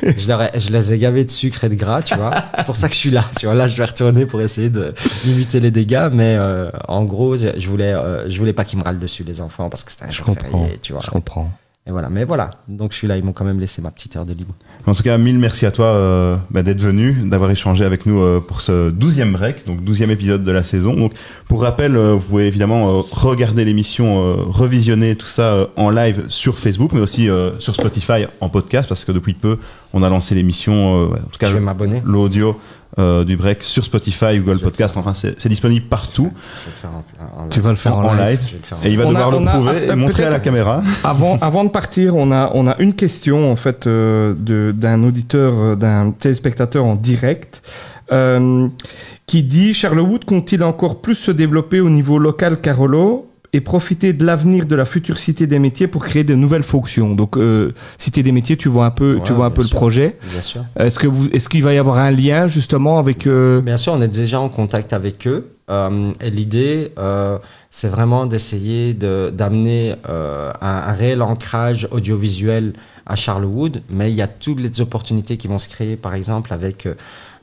[0.04, 2.32] je, leur ai- je les ai gavés de sucre et de gras, tu vois.
[2.56, 3.56] C'est pour ça que je suis là, tu vois.
[3.56, 4.94] Là, je vais retourner pour essayer de
[5.26, 6.10] limiter les dégâts.
[6.14, 9.42] Mais euh, en gros, je, voulais, euh, je voulais pas qu'ils me râlent dessus, les
[9.42, 10.64] enfants, parce que c'était un jour comprends.
[10.64, 11.02] férié, tu vois.
[11.04, 11.52] Je comprends.
[11.88, 12.10] Et voilà.
[12.10, 12.52] Mais voilà.
[12.68, 13.18] Donc, je suis là.
[13.18, 14.54] Ils m'ont quand même laissé ma petite heure de libre.
[14.86, 18.20] En tout cas, mille merci à toi euh, bah, d'être venu, d'avoir échangé avec nous
[18.20, 20.94] euh, pour ce douzième break, donc douzième épisode de la saison.
[20.94, 21.14] Donc,
[21.48, 26.92] pour rappel, euh, vous pouvez évidemment regarder l'émission, revisionner tout ça en live sur Facebook,
[26.94, 27.30] mais aussi
[27.60, 29.58] sur Spotify en podcast, parce que depuis peu,
[29.94, 31.50] on a lancé l'émission, en tout cas
[32.06, 32.60] l'audio
[33.00, 34.96] euh, du break sur Spotify, Google Podcast.
[34.98, 36.32] Enfin, c'est c'est disponible partout
[37.50, 38.40] Tu vas le faire en, en live.
[38.84, 40.82] Et il va On devoir le prouver et montrer à la caméra.
[41.04, 45.04] Avant, avant de partir, on a, on a une question en fait euh, de- d'un
[45.04, 47.62] auditeur, euh, d'un téléspectateur en direct,
[48.12, 48.68] euh,
[49.26, 54.26] qui dit Charlewood compte-t-il encore plus se développer au niveau local Carolo et profiter de
[54.26, 57.16] l'avenir de la future cité des métiers pour créer de nouvelles fonctions.
[57.16, 60.18] Donc euh, cité des métiers, tu vois un peu, tu vois un peu le projet.
[60.32, 60.64] Bien sûr.
[60.80, 63.92] Est-ce que vous, est-ce qu'il va y avoir un lien justement avec euh, Bien sûr,
[63.94, 65.50] on est déjà en contact avec eux.
[65.70, 67.38] Euh, et l'idée, euh,
[67.70, 72.74] c'est vraiment d'essayer de- d'amener un, un réel ancrage audiovisuel
[73.06, 73.82] à Charlewood.
[73.90, 76.88] Mais il y a toutes les opportunités qui vont se créer, par exemple, avec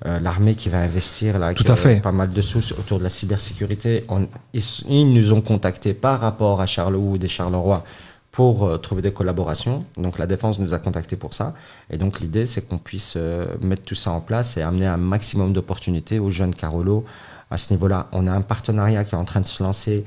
[0.06, 2.00] euh, l'armée qui va investir là, Tout à fait.
[2.00, 4.04] pas mal de sous autour de la cybersécurité.
[4.08, 7.84] On- ils, ils nous ont contactés par rapport à Charlewood et Charleroi
[8.30, 9.84] pour euh, trouver des collaborations.
[9.96, 11.54] Donc la défense nous a contactés pour ça.
[11.90, 14.98] Et donc l'idée, c'est qu'on puisse euh, mettre tout ça en place et amener un
[14.98, 17.04] maximum d'opportunités aux jeunes Carolo
[17.50, 18.06] à ce niveau-là.
[18.12, 20.04] On a un partenariat qui est en train de se lancer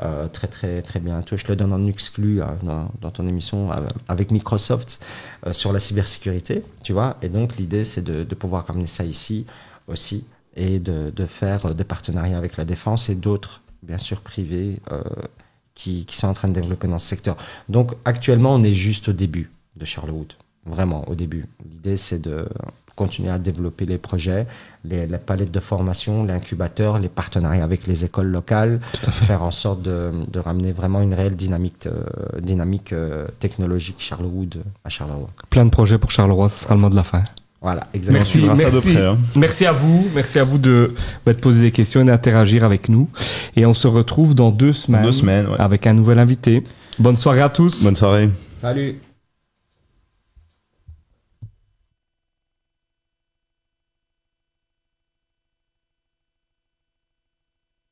[0.00, 1.36] euh, très très très bientôt.
[1.36, 2.46] Je le donne en exclu euh,
[3.00, 3.76] dans, ton émission euh,
[4.08, 5.04] avec Microsoft
[5.46, 7.16] euh, sur la cybersécurité, tu vois.
[7.22, 9.46] Et donc l'idée c'est de, pouvoir ramener ça ici
[9.86, 10.24] aussi
[10.56, 14.80] et de, faire des partenariats avec la défense et d'autres, bien sûr, privés
[15.74, 17.36] qui, qui, sont en train de développer dans ce secteur.
[17.68, 20.32] Donc actuellement on est juste au début de Charlewood,
[20.66, 21.46] vraiment au début.
[21.64, 22.48] L'idée c'est de
[22.96, 24.46] continuer à développer les projets,
[24.84, 28.80] les, la palette de formation, l'incubateur, les partenariats avec les écoles locales,
[29.10, 32.02] faire en sorte de, de, ramener vraiment une réelle dynamique, euh,
[32.40, 35.28] dynamique euh, technologique Charlewood à Charleroi.
[35.50, 37.24] Plein de projets pour Charleroi, ce sera le mot de la fin.
[37.60, 38.54] Voilà, exactement.
[38.54, 39.16] Merci, merci, près, hein.
[39.36, 40.94] merci à vous, merci à vous de,
[41.26, 43.08] de poser des questions et d'interagir avec nous.
[43.56, 45.56] Et on se retrouve dans deux semaines, deux semaines ouais.
[45.58, 46.62] avec un nouvel invité.
[46.98, 47.82] Bonne soirée à tous.
[47.82, 48.28] Bonne soirée.
[48.60, 48.96] Salut.